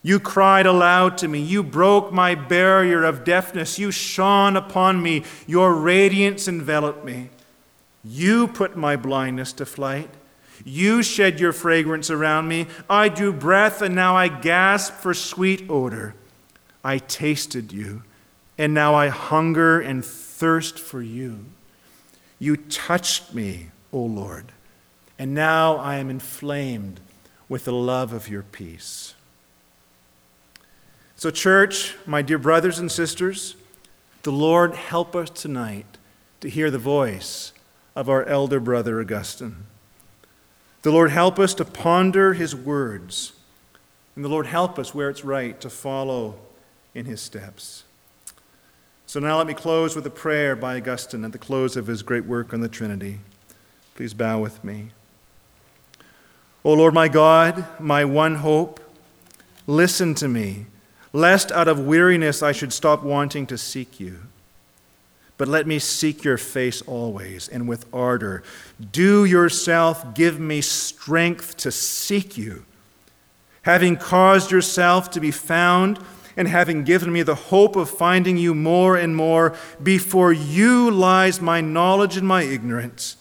You 0.02 0.20
cried 0.20 0.66
aloud 0.66 1.18
to 1.18 1.28
me. 1.28 1.40
You 1.40 1.64
broke 1.64 2.12
my 2.12 2.36
barrier 2.36 3.02
of 3.02 3.24
deafness. 3.24 3.78
You 3.78 3.90
shone 3.90 4.56
upon 4.56 5.02
me. 5.02 5.24
Your 5.48 5.74
radiance 5.74 6.46
enveloped 6.46 7.04
me. 7.04 7.30
You 8.08 8.46
put 8.46 8.76
my 8.76 8.94
blindness 8.94 9.52
to 9.54 9.66
flight. 9.66 10.10
You 10.64 11.02
shed 11.02 11.40
your 11.40 11.52
fragrance 11.52 12.08
around 12.08 12.46
me. 12.46 12.66
I 12.88 13.08
drew 13.08 13.32
breath, 13.32 13.82
and 13.82 13.94
now 13.94 14.16
I 14.16 14.28
gasp 14.28 14.94
for 14.94 15.12
sweet 15.12 15.68
odor. 15.68 16.14
I 16.84 16.98
tasted 16.98 17.72
you, 17.72 18.04
and 18.56 18.72
now 18.72 18.94
I 18.94 19.08
hunger 19.08 19.80
and 19.80 20.04
thirst 20.04 20.78
for 20.78 21.02
you. 21.02 21.46
You 22.38 22.56
touched 22.56 23.34
me, 23.34 23.70
O 23.92 23.98
Lord, 23.98 24.52
and 25.18 25.34
now 25.34 25.76
I 25.76 25.96
am 25.96 26.08
inflamed 26.08 27.00
with 27.48 27.64
the 27.64 27.72
love 27.72 28.12
of 28.12 28.28
your 28.28 28.42
peace. 28.42 29.14
So, 31.16 31.30
church, 31.30 31.96
my 32.06 32.22
dear 32.22 32.38
brothers 32.38 32.78
and 32.78 32.92
sisters, 32.92 33.56
the 34.22 34.32
Lord 34.32 34.74
help 34.74 35.16
us 35.16 35.30
tonight 35.30 35.86
to 36.40 36.48
hear 36.48 36.70
the 36.70 36.78
voice 36.78 37.52
of 37.96 38.10
our 38.10 38.22
elder 38.24 38.60
brother 38.60 39.00
Augustine. 39.00 39.56
The 40.82 40.92
Lord 40.92 41.10
help 41.10 41.38
us 41.38 41.54
to 41.54 41.64
ponder 41.64 42.34
his 42.34 42.54
words, 42.54 43.32
and 44.14 44.24
the 44.24 44.28
Lord 44.28 44.46
help 44.46 44.78
us 44.78 44.94
where 44.94 45.10
it's 45.10 45.24
right 45.24 45.60
to 45.62 45.70
follow 45.70 46.36
in 46.94 47.06
his 47.06 47.20
steps. 47.20 47.82
So 49.06 49.18
now 49.18 49.38
let 49.38 49.46
me 49.46 49.54
close 49.54 49.96
with 49.96 50.06
a 50.06 50.10
prayer 50.10 50.54
by 50.54 50.76
Augustine 50.76 51.24
at 51.24 51.32
the 51.32 51.38
close 51.38 51.76
of 51.76 51.86
his 51.86 52.02
great 52.02 52.26
work 52.26 52.52
on 52.52 52.60
the 52.60 52.68
Trinity. 52.68 53.20
Please 53.94 54.14
bow 54.14 54.40
with 54.40 54.62
me. 54.62 54.90
O 56.64 56.74
Lord 56.74 56.92
my 56.92 57.08
God, 57.08 57.64
my 57.80 58.04
one 58.04 58.36
hope, 58.36 58.80
listen 59.66 60.14
to 60.16 60.28
me, 60.28 60.66
lest 61.12 61.50
out 61.50 61.68
of 61.68 61.86
weariness 61.86 62.42
I 62.42 62.52
should 62.52 62.72
stop 62.72 63.02
wanting 63.02 63.46
to 63.46 63.56
seek 63.56 63.98
you. 63.98 64.20
But 65.38 65.48
let 65.48 65.66
me 65.66 65.78
seek 65.78 66.24
your 66.24 66.38
face 66.38 66.82
always 66.82 67.48
and 67.48 67.68
with 67.68 67.84
ardor. 67.92 68.42
Do 68.92 69.24
yourself 69.24 70.14
give 70.14 70.40
me 70.40 70.60
strength 70.60 71.56
to 71.58 71.70
seek 71.70 72.38
you. 72.38 72.64
Having 73.62 73.96
caused 73.96 74.50
yourself 74.50 75.10
to 75.10 75.20
be 75.20 75.30
found, 75.30 75.98
and 76.36 76.48
having 76.48 76.84
given 76.84 77.12
me 77.12 77.22
the 77.22 77.34
hope 77.34 77.76
of 77.76 77.88
finding 77.90 78.36
you 78.36 78.54
more 78.54 78.96
and 78.96 79.16
more, 79.16 79.56
before 79.82 80.32
you 80.32 80.90
lies 80.90 81.40
my 81.40 81.60
knowledge 81.60 82.16
and 82.16 82.28
my 82.28 82.42
ignorance. 82.42 83.16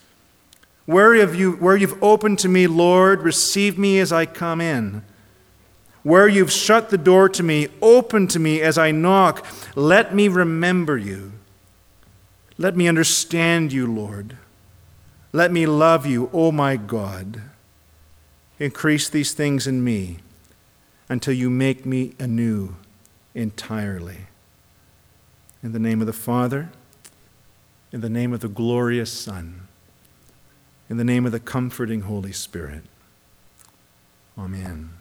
Where, 0.86 1.16
have 1.16 1.34
you, 1.34 1.54
where 1.54 1.76
you've 1.76 2.02
opened 2.04 2.40
to 2.40 2.50
me, 2.50 2.68
Lord, 2.68 3.24
receive 3.24 3.78
me 3.78 4.00
as 4.00 4.12
I 4.12 4.26
come 4.26 4.62
in. 4.62 5.02
Where 6.04 6.28
you've 6.28 6.52
shut 6.52 6.92
the 6.92 6.98
door 6.98 7.30
to 7.30 7.42
me, 7.42 7.70
open 7.82 8.28
to 8.28 8.40
me 8.40 8.62
as 8.62 8.78
I 8.78 8.92
knock. 8.92 9.46
Let 9.76 10.14
me 10.14 10.28
remember 10.28 10.98
you. 10.98 11.32
Let 12.58 12.76
me 12.76 12.88
understand 12.88 13.74
you, 13.74 13.92
Lord. 13.92 14.38
Let 15.34 15.52
me 15.52 15.66
love 15.66 16.06
you, 16.06 16.30
O 16.32 16.52
my 16.52 16.78
God. 16.78 17.42
Increase 18.60 19.10
these 19.10 19.34
things 19.34 19.68
in 19.68 19.84
me 19.84 20.18
until 21.10 21.34
you 21.34 21.50
make 21.50 21.86
me 21.86 22.14
anew 22.20 22.76
entirely. 23.34 24.28
In 25.62 25.74
the 25.74 25.80
name 25.80 26.00
of 26.00 26.08
the 26.08 26.14
Father, 26.14 26.70
in 27.92 28.02
the 28.02 28.10
name 28.10 28.32
of 28.32 28.40
the 28.40 28.48
glorious 28.48 29.12
Son, 29.12 29.68
in 30.90 30.98
the 30.98 31.04
name 31.04 31.26
of 31.26 31.32
the 31.32 31.40
comforting 31.40 32.02
Holy 32.02 32.32
Spirit. 32.32 32.84
Amen. 34.38 34.95